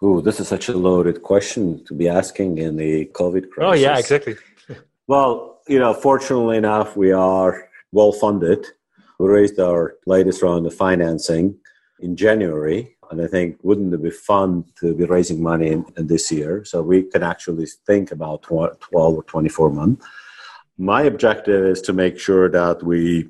Oh, 0.02 0.22
this 0.22 0.40
is 0.40 0.48
such 0.48 0.70
a 0.70 0.74
loaded 0.74 1.22
question 1.22 1.84
to 1.86 1.94
be 1.94 2.08
asking 2.08 2.58
in 2.58 2.76
the 2.76 3.06
COVID 3.08 3.50
crisis. 3.50 3.70
Oh 3.70 3.74
yeah, 3.74 3.98
exactly. 3.98 4.36
well, 5.08 5.60
you 5.68 5.78
know, 5.78 5.94
fortunately 5.94 6.58
enough, 6.58 6.96
we 6.96 7.12
are 7.12 7.70
well 7.92 8.12
funded. 8.12 8.66
We 9.20 9.28
raised 9.28 9.60
our 9.60 9.98
latest 10.08 10.42
round 10.42 10.66
of 10.66 10.74
financing 10.74 11.58
in 12.00 12.16
January, 12.16 12.98
and 13.12 13.22
I 13.22 13.28
think 13.28 13.58
wouldn't 13.62 13.94
it 13.94 14.02
be 14.02 14.10
fun 14.10 14.64
to 14.80 14.96
be 14.96 15.06
raising 15.06 15.44
money 15.44 15.68
in, 15.68 15.86
in 15.98 16.08
this 16.08 16.32
year? 16.32 16.64
So 16.64 16.82
we 16.82 17.04
can 17.04 17.24
actually 17.24 17.68
think 17.86 18.12
about 18.12 18.44
12 18.44 18.80
or 18.92 19.24
24 19.24 19.70
months. 19.70 20.06
My 20.78 21.04
objective 21.04 21.66
is 21.66 21.82
to 21.82 21.94
make 21.94 22.18
sure 22.18 22.50
that 22.50 22.82
we 22.82 23.30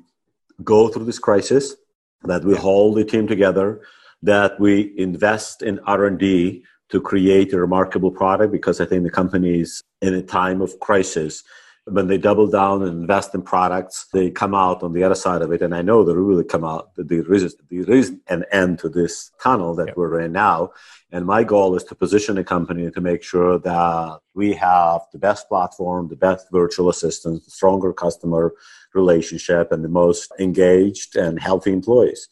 go 0.62 0.88
through 0.88 1.04
this 1.04 1.18
crisis, 1.18 1.74
that 2.22 2.44
we 2.44 2.56
hold 2.56 2.96
the 2.96 3.04
team 3.04 3.26
together, 3.26 3.82
that 4.22 4.58
we 4.60 4.94
invest 4.96 5.62
in 5.62 5.80
R&D 5.80 6.64
to 6.90 7.00
create 7.00 7.52
a 7.52 7.60
remarkable 7.60 8.10
product 8.10 8.52
because 8.52 8.80
I 8.80 8.84
think 8.84 9.02
the 9.02 9.10
company 9.10 9.60
is 9.60 9.82
in 10.00 10.14
a 10.14 10.22
time 10.22 10.60
of 10.60 10.78
crisis 10.78 11.42
when 11.86 12.06
they 12.06 12.16
double 12.16 12.46
down 12.46 12.82
and 12.82 13.00
invest 13.00 13.34
in 13.34 13.42
products, 13.42 14.06
they 14.12 14.30
come 14.30 14.54
out 14.54 14.82
on 14.84 14.92
the 14.92 15.02
other 15.02 15.16
side 15.16 15.42
of 15.42 15.50
it. 15.50 15.62
And 15.62 15.74
I 15.74 15.82
know 15.82 16.04
they 16.04 16.12
really 16.12 16.44
come 16.44 16.64
out, 16.64 16.90
there 16.96 17.34
is, 17.34 17.56
there 17.70 17.96
is 17.96 18.14
an 18.28 18.44
end 18.52 18.78
to 18.80 18.88
this 18.88 19.32
tunnel 19.42 19.74
that 19.76 19.96
we're 19.96 20.20
in 20.20 20.32
now. 20.32 20.70
And 21.10 21.26
my 21.26 21.42
goal 21.42 21.74
is 21.74 21.82
to 21.84 21.96
position 21.96 22.36
the 22.36 22.44
company 22.44 22.90
to 22.90 23.00
make 23.00 23.24
sure 23.24 23.58
that 23.58 24.20
we 24.32 24.52
have 24.54 25.00
the 25.12 25.18
best 25.18 25.48
platform, 25.48 26.08
the 26.08 26.16
best 26.16 26.46
virtual 26.52 26.88
assistant, 26.88 27.44
the 27.44 27.50
stronger 27.50 27.92
customer 27.92 28.54
relationship, 28.94 29.72
and 29.72 29.84
the 29.84 29.88
most 29.88 30.32
engaged 30.38 31.16
and 31.16 31.40
healthy 31.40 31.72
employees. 31.72 32.28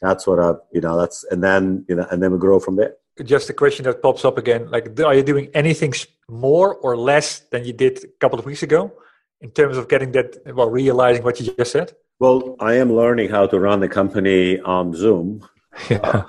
That's 0.00 0.26
what 0.26 0.40
I, 0.40 0.54
you 0.72 0.80
know, 0.80 0.98
that's, 0.98 1.24
and 1.30 1.44
then, 1.44 1.84
you 1.88 1.94
know, 1.94 2.06
and 2.10 2.22
then 2.22 2.32
we 2.32 2.38
grow 2.38 2.58
from 2.58 2.76
there 2.76 2.94
just 3.22 3.48
a 3.48 3.52
question 3.52 3.84
that 3.84 4.02
pops 4.02 4.24
up 4.24 4.38
again 4.38 4.68
like 4.70 4.98
are 5.00 5.14
you 5.14 5.22
doing 5.22 5.48
anything 5.54 5.92
more 6.28 6.74
or 6.76 6.96
less 6.96 7.40
than 7.50 7.64
you 7.64 7.72
did 7.72 8.02
a 8.02 8.08
couple 8.18 8.38
of 8.38 8.44
weeks 8.44 8.62
ago 8.62 8.92
in 9.40 9.50
terms 9.50 9.76
of 9.76 9.88
getting 9.88 10.10
that 10.12 10.36
well 10.54 10.68
realizing 10.68 11.22
what 11.22 11.38
you 11.38 11.54
just 11.54 11.72
said? 11.72 11.92
Well 12.18 12.56
i 12.60 12.74
am 12.74 12.92
learning 12.92 13.28
how 13.30 13.46
to 13.46 13.58
run 13.58 13.80
the 13.80 13.88
company 13.88 14.60
on 14.60 14.94
zoom. 14.94 15.46
Yeah. 15.90 15.98
Uh, 15.98 16.22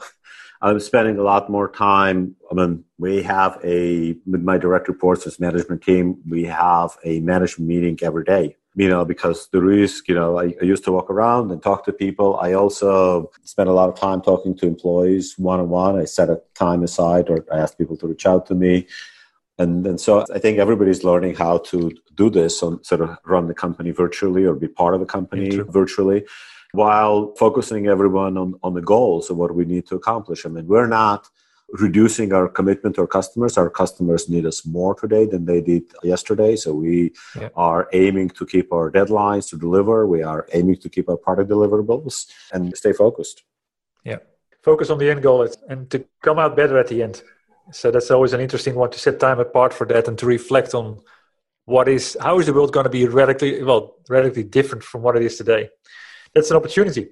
i'm 0.64 0.80
spending 0.80 1.20
a 1.20 1.22
lot 1.22 1.52
more 1.52 1.70
time 1.70 2.36
i 2.50 2.56
mean 2.56 2.84
we 2.98 3.22
have 3.22 3.60
a 3.64 4.18
with 4.26 4.42
my 4.42 4.58
direct 4.58 4.88
reports 4.88 5.24
this 5.24 5.40
management 5.40 5.84
team 5.84 6.18
we 6.28 6.46
have 6.46 6.98
a 7.04 7.20
management 7.20 7.68
meeting 7.68 7.96
every 8.02 8.24
day 8.24 8.56
you 8.76 8.90
know, 8.90 9.06
because 9.06 9.48
the 9.52 9.62
risk, 9.62 10.08
you 10.08 10.16
know, 10.16 10.38
I, 10.38 10.54
I, 10.62 10.66
used 10.66 10.84
to 10.84 10.92
walk 10.92 11.10
around 11.10 11.52
and 11.52 11.64
talk 11.64 11.86
to 11.86 11.94
people. 11.94 12.38
I 12.42 12.54
also 12.54 13.32
spent 13.46 13.70
a 13.70 13.74
lot 13.74 13.88
of 13.88 13.98
time 13.98 14.22
talking 14.22 14.56
to 14.58 14.68
employees 14.68 15.36
one 15.38 15.62
on 15.62 15.70
one. 15.70 15.98
I 15.98 16.04
set 16.04 16.30
a 16.30 16.42
time 16.56 16.84
aside 16.84 17.30
or 17.30 17.46
I 17.52 17.60
asked 17.60 17.78
people 17.78 17.96
to 17.98 18.08
reach 18.08 18.26
out 18.26 18.46
to 18.48 18.56
me. 18.56 18.88
And, 19.58 19.88
and 19.88 20.02
so 20.02 20.26
I 20.34 20.40
think 20.40 20.60
everybody's 20.60 21.06
learning 21.06 21.36
how 21.36 21.60
to 21.60 21.92
do 22.16 22.30
this 22.30 22.62
and 22.62 22.86
sort 22.86 23.00
of 23.00 23.18
run 23.26 23.48
the 23.48 23.54
company 23.54 23.92
virtually 23.92 24.44
or 24.44 24.54
be 24.54 24.68
part 24.68 24.94
of 24.94 25.00
the 25.00 25.06
company 25.06 25.58
virtually 25.70 26.26
while 26.74 27.34
focusing 27.36 27.88
everyone 27.88 28.38
on, 28.38 28.56
on 28.62 28.74
the 28.74 28.82
goals 28.82 29.30
of 29.30 29.38
what 29.38 29.56
we 29.56 29.64
need 29.64 29.88
to 29.88 29.96
accomplish. 29.96 30.46
I 30.46 30.50
mean, 30.50 30.68
we're 30.68 30.88
not 30.88 31.30
reducing 31.70 32.32
our 32.34 32.48
commitment 32.48 32.96
to 32.96 33.02
our 33.02 33.08
customers. 33.08 33.58
Our 33.58 33.70
customers 33.70 34.30
need 34.30 34.46
us 34.46 34.66
more 34.66 34.96
today 34.96 35.26
than 35.26 35.46
they 35.46 35.62
did 35.62 35.84
yesterday. 36.04 36.56
So 36.56 36.74
we 36.74 37.14
yeah. 37.40 37.50
are 37.56 37.90
aiming 37.94 38.30
to 38.32 38.46
keep 38.46 38.72
our 38.72 38.92
deadlines 38.92 39.50
to 39.50 39.58
deliver. 39.58 40.08
We 40.08 40.24
are 40.24 40.48
aiming 40.54 40.78
to 40.78 40.90
keep 40.90 41.10
our 41.10 41.18
product 41.18 41.50
deliverables 41.50 42.28
and 42.54 42.76
stay 42.76 42.94
focused. 42.94 43.44
Yeah. 44.04 44.18
Focus 44.64 44.90
on 44.90 45.00
the 45.00 45.10
end 45.10 45.22
goal 45.22 45.48
and 45.70 45.90
to 45.92 46.06
come 46.22 46.40
out 46.40 46.56
better 46.56 46.78
at 46.78 46.88
the 46.88 47.04
end. 47.04 47.22
So 47.72 47.92
that's 47.92 48.12
always 48.12 48.34
an 48.34 48.42
interesting 48.42 48.76
one 48.76 48.92
to 48.92 49.00
set 49.00 49.20
time 49.20 49.40
apart 49.40 49.74
for 49.74 49.86
that 49.88 50.08
and 50.08 50.18
to 50.20 50.26
reflect 50.26 50.74
on 50.76 51.02
what 51.66 51.88
is 51.90 52.16
how 52.22 52.40
is 52.40 52.46
the 52.46 52.54
world 52.54 52.72
going 52.72 52.84
to 52.84 52.92
be 52.92 53.08
radically 53.08 53.64
well 53.64 53.96
radically 54.08 54.44
different 54.44 54.84
from 54.84 55.02
what 55.02 55.16
it 55.16 55.24
is 55.24 55.36
today. 55.36 55.70
That's 56.34 56.52
an 56.52 56.58
opportunity. 56.58 57.10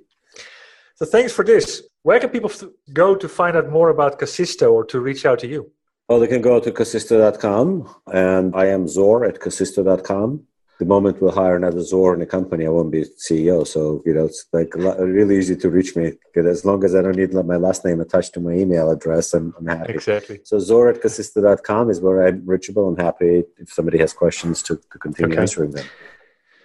So 0.96 1.06
thanks 1.06 1.34
for 1.34 1.44
this. 1.44 1.82
Where 2.04 2.20
can 2.20 2.30
people 2.30 2.52
go 2.92 3.16
to 3.16 3.30
find 3.30 3.56
out 3.56 3.70
more 3.70 3.89
about 3.89 4.20
Kasisto 4.20 4.72
or 4.74 4.86
to 4.86 5.00
reach 5.00 5.26
out 5.26 5.39
to 5.39 5.48
you? 5.48 5.72
Well, 6.10 6.20
they 6.20 6.28
can 6.28 6.42
go 6.42 6.60
to 6.60 6.70
Kasisto.com 6.70 7.96
and 8.12 8.54
I 8.54 8.66
am 8.66 8.89
Zor 8.89 9.24
at 9.24 9.39
Kasisto.com. 9.39 10.44
The 10.80 10.86
moment 10.86 11.22
we'll 11.22 11.32
hire 11.32 11.56
another 11.56 11.82
Zor 11.82 12.13
in 12.13 12.20
the 12.20 12.26
company, 12.26 12.66
I 12.66 12.70
won't 12.70 12.92
be 12.92 13.06
CEO. 13.26 13.66
So, 13.66 14.04
you 14.06 14.13
know, 14.13 14.26
it's 14.26 14.46
like 14.52 14.76
really 14.76 15.38
easy 15.38 15.56
to 15.56 15.70
reach 15.70 15.96
me 15.96 16.12
as 16.36 16.66
long 16.66 16.84
as 16.84 16.94
I 16.94 17.02
don't 17.04 17.16
need 17.16 17.34
my 17.34 17.56
last 17.56 17.86
name 17.86 18.02
attached 18.02 18.34
to 18.34 18.42
my 18.42 18.52
email 18.52 18.92
address, 18.92 19.34
I'm, 19.34 19.54
I'm 19.58 19.68
happy. 19.68 19.94
Exactly. 19.94 20.42
So, 20.44 20.60
Zor 20.60 20.89
at 20.89 21.02
Kasisto.com 21.02 21.89
is 21.89 22.02
where 22.02 22.28
I'm 22.28 22.46
reachable. 22.46 22.89
I'm 22.89 22.98
happy 22.98 23.44
if 23.58 23.72
somebody 23.72 24.00
has 24.00 24.12
questions 24.12 24.62
to, 24.63 24.76
to 24.92 24.98
continue 25.00 25.36
okay. 25.36 25.42
answering 25.42 25.72
them. 25.72 25.86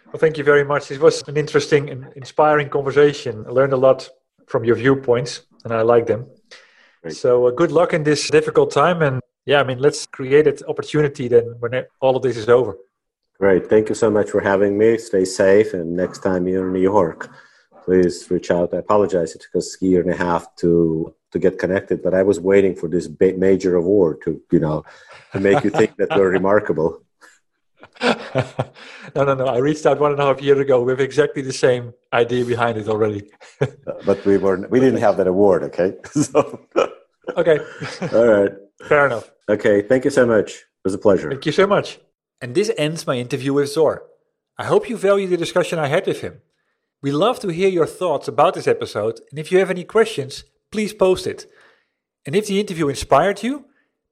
Well, 0.06 0.18
thank 0.18 0.36
you 0.36 0.42
very 0.42 0.64
much. 0.64 0.90
It 0.90 1.00
was 1.00 1.22
an 1.28 1.36
interesting 1.36 1.90
and 1.90 2.06
inspiring 2.16 2.70
conversation. 2.70 3.44
I 3.46 3.50
learned 3.50 3.74
a 3.74 3.76
lot 3.76 4.08
from 4.48 4.64
your 4.64 4.76
viewpoints, 4.76 5.42
and 5.64 5.72
I 5.72 5.82
like 5.82 6.06
them. 6.06 6.26
Great. 7.02 7.16
So 7.16 7.46
uh, 7.46 7.50
good 7.50 7.70
luck 7.70 7.92
in 7.92 8.02
this 8.02 8.28
difficult 8.30 8.70
time, 8.70 9.02
and 9.02 9.20
yeah, 9.46 9.60
I 9.60 9.64
mean, 9.64 9.78
let's 9.78 10.06
create 10.06 10.46
an 10.46 10.56
opportunity 10.68 11.28
then 11.28 11.54
when 11.60 11.84
all 12.00 12.16
of 12.16 12.22
this 12.22 12.36
is 12.36 12.48
over. 12.48 12.76
Great. 13.38 13.68
Thank 13.68 13.88
you 13.88 13.94
so 13.94 14.10
much 14.10 14.30
for 14.30 14.40
having 14.40 14.76
me. 14.76 14.98
Stay 14.98 15.24
safe, 15.24 15.74
and 15.74 15.96
next 15.96 16.22
time 16.22 16.48
you're 16.48 16.66
in 16.66 16.72
New 16.72 16.80
York, 16.80 17.30
please 17.84 18.28
reach 18.30 18.50
out. 18.50 18.74
I 18.74 18.78
apologize; 18.78 19.34
it 19.34 19.42
took 19.42 19.56
us 19.56 19.76
a 19.80 19.84
year 19.84 20.00
and 20.00 20.10
a 20.10 20.16
half 20.16 20.54
to 20.56 21.14
to 21.30 21.38
get 21.38 21.58
connected, 21.58 22.02
but 22.02 22.14
I 22.14 22.22
was 22.22 22.40
waiting 22.40 22.74
for 22.74 22.88
this 22.88 23.08
major 23.20 23.76
award 23.76 24.22
to 24.24 24.40
you 24.50 24.58
know 24.58 24.84
to 25.32 25.40
make 25.40 25.62
you 25.62 25.70
think 25.70 25.96
that 25.98 26.08
we're 26.16 26.30
remarkable. 26.40 27.02
no, 28.02 29.24
no, 29.24 29.34
no. 29.34 29.46
I 29.46 29.58
reached 29.58 29.86
out 29.86 29.98
one 29.98 30.12
and 30.12 30.20
a 30.20 30.24
half 30.24 30.40
years 30.40 30.58
ago 30.58 30.82
with 30.82 31.00
exactly 31.00 31.42
the 31.42 31.52
same 31.52 31.94
idea 32.12 32.44
behind 32.44 32.78
it 32.78 32.88
already. 32.88 33.30
but 34.06 34.24
we 34.24 34.38
were 34.38 34.66
we 34.68 34.80
didn't 34.80 35.00
have 35.00 35.16
that 35.16 35.26
award, 35.26 35.62
okay? 35.64 35.94
so. 36.12 36.60
okay. 37.36 37.58
All 38.12 38.26
right. 38.26 38.52
Fair 38.88 39.06
enough. 39.06 39.30
Okay. 39.48 39.82
Thank 39.82 40.04
you 40.04 40.10
so 40.10 40.26
much. 40.26 40.50
It 40.50 40.84
was 40.84 40.94
a 40.94 40.98
pleasure. 40.98 41.30
Thank 41.30 41.46
you 41.46 41.52
so 41.52 41.66
much. 41.66 41.98
And 42.40 42.54
this 42.54 42.70
ends 42.78 43.06
my 43.06 43.16
interview 43.16 43.52
with 43.52 43.72
Zor. 43.72 44.04
I 44.56 44.64
hope 44.64 44.88
you 44.88 44.96
value 44.96 45.26
the 45.26 45.36
discussion 45.36 45.78
I 45.78 45.88
had 45.88 46.06
with 46.06 46.20
him. 46.20 46.40
We 47.02 47.12
love 47.12 47.38
to 47.40 47.48
hear 47.48 47.68
your 47.68 47.86
thoughts 47.86 48.26
about 48.26 48.54
this 48.54 48.66
episode, 48.66 49.20
and 49.30 49.38
if 49.38 49.52
you 49.52 49.58
have 49.58 49.70
any 49.70 49.84
questions, 49.84 50.44
please 50.72 50.92
post 50.92 51.26
it. 51.28 51.46
And 52.26 52.34
if 52.34 52.48
the 52.48 52.58
interview 52.58 52.88
inspired 52.88 53.42
you, 53.42 53.66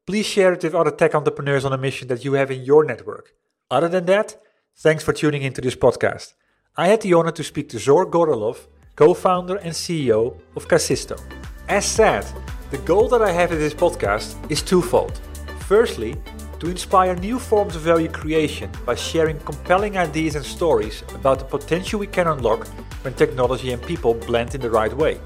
please 0.07 0.25
share 0.25 0.53
it 0.53 0.63
with 0.63 0.75
other 0.75 0.93
tech 0.93 1.15
entrepreneurs 1.15 1.65
on 1.65 1.73
a 1.73 1.79
mission 1.79 2.07
that 2.09 2.25
you 2.25 2.35
have 2.35 2.51
in 2.51 2.63
your 2.63 2.85
network. 2.85 3.33
Other 3.69 3.89
than 3.89 4.07
that, 4.07 4.37
thanks 4.77 5.03
for 5.03 5.13
tuning 5.13 5.43
into 5.43 5.61
this 5.61 5.75
podcast. 5.75 6.35
I 6.77 6.87
had 6.87 7.01
the 7.01 7.15
honor 7.15 7.33
to 7.33 7.43
speak 7.43 7.69
to 7.71 7.81
Zor 7.81 8.07
Gorelov, 8.07 8.69
co 8.95 9.13
founder 9.13 9.57
and 9.57 9.73
CEO 9.73 10.39
of 10.55 10.69
Kasisto. 10.69 11.21
As 11.69 11.85
said, 11.85 12.25
the 12.71 12.79
goal 12.79 13.09
that 13.09 13.23
I 13.23 13.33
have 13.33 13.51
in 13.51 13.59
this 13.59 13.75
podcast 13.75 14.37
is 14.53 14.63
twofold. 14.63 15.21
Firstly, 15.67 16.15
to 16.61 16.71
inspire 16.71 17.17
new 17.17 17.41
forms 17.41 17.75
of 17.75 17.83
value 17.83 18.09
creation 18.09 18.71
by 18.85 18.95
sharing 18.95 19.41
compelling 19.41 19.99
ideas 19.99 20.37
and 20.37 20.45
stories 20.45 21.03
about 21.13 21.41
the 21.41 21.45
potential 21.45 21.99
we 21.99 22.07
can 22.07 22.29
unlock 22.29 22.69
when 23.03 23.15
technology 23.15 23.73
and 23.73 23.83
people 23.83 24.15
blend 24.15 24.55
in 24.55 24.61
the 24.61 24.71
right 24.71 24.93
way. 24.97 25.19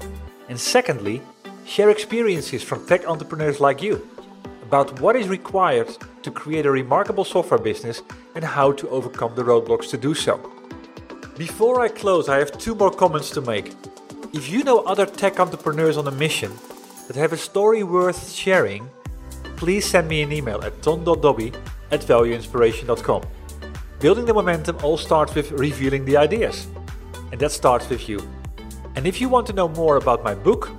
And 0.49 0.59
secondly, 0.59 1.21
share 1.65 1.91
experiences 1.91 2.63
from 2.63 2.87
tech 2.87 3.07
entrepreneurs 3.07 3.59
like 3.59 3.83
you 3.83 4.09
about 4.71 5.01
what 5.01 5.17
is 5.17 5.27
required 5.27 5.89
to 6.23 6.31
create 6.31 6.65
a 6.65 6.71
remarkable 6.71 7.25
software 7.25 7.59
business 7.59 8.01
and 8.35 8.45
how 8.45 8.71
to 8.71 8.87
overcome 8.87 9.35
the 9.35 9.43
roadblocks 9.43 9.89
to 9.89 9.97
do 9.97 10.13
so. 10.13 10.39
Before 11.37 11.81
I 11.81 11.89
close, 11.89 12.29
I 12.29 12.37
have 12.37 12.57
two 12.57 12.73
more 12.73 12.89
comments 12.89 13.31
to 13.31 13.41
make. 13.41 13.73
If 14.31 14.49
you 14.49 14.63
know 14.63 14.79
other 14.83 15.05
tech 15.05 15.41
entrepreneurs 15.41 15.97
on 15.97 16.07
a 16.07 16.11
mission 16.11 16.53
that 17.07 17.17
have 17.17 17.33
a 17.33 17.37
story 17.37 17.83
worth 17.83 18.31
sharing, 18.31 18.89
please 19.57 19.83
send 19.83 20.07
me 20.07 20.21
an 20.21 20.31
email 20.31 20.63
at 20.63 20.81
ton.dobbe 20.81 21.53
at 21.91 21.99
valueinspiration.com. 21.99 23.23
Building 23.99 24.23
the 24.23 24.33
momentum 24.33 24.77
all 24.83 24.95
starts 24.95 25.35
with 25.35 25.51
revealing 25.51 26.05
the 26.05 26.15
ideas, 26.15 26.67
and 27.33 27.41
that 27.41 27.51
starts 27.51 27.89
with 27.89 28.07
you. 28.07 28.25
And 28.95 29.05
if 29.05 29.19
you 29.19 29.27
want 29.27 29.47
to 29.47 29.53
know 29.53 29.67
more 29.67 29.97
about 29.97 30.23
my 30.23 30.33
book, 30.33 30.69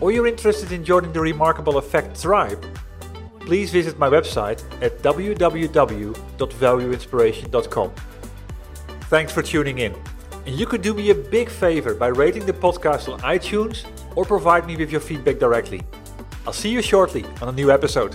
or 0.00 0.12
you're 0.12 0.26
interested 0.26 0.72
in 0.72 0.82
joining 0.82 1.12
the 1.12 1.20
Remarkable 1.20 1.76
Effect 1.76 2.18
tribe, 2.22 2.64
please 3.48 3.70
visit 3.70 3.98
my 3.98 4.10
website 4.10 4.62
at 4.82 4.98
www.valueinspiration.com. 4.98 7.92
Thanks 9.08 9.32
for 9.32 9.42
tuning 9.42 9.78
in. 9.78 9.94
And 10.44 10.54
you 10.54 10.66
could 10.66 10.82
do 10.82 10.92
me 10.92 11.08
a 11.08 11.14
big 11.14 11.48
favor 11.48 11.94
by 11.94 12.08
rating 12.08 12.44
the 12.44 12.52
podcast 12.52 13.10
on 13.10 13.18
iTunes 13.20 13.86
or 14.16 14.26
provide 14.26 14.66
me 14.66 14.76
with 14.76 14.92
your 14.92 15.00
feedback 15.00 15.38
directly. 15.38 15.80
I'll 16.46 16.52
see 16.52 16.68
you 16.68 16.82
shortly 16.82 17.24
on 17.40 17.48
a 17.48 17.52
new 17.52 17.70
episode. 17.70 18.14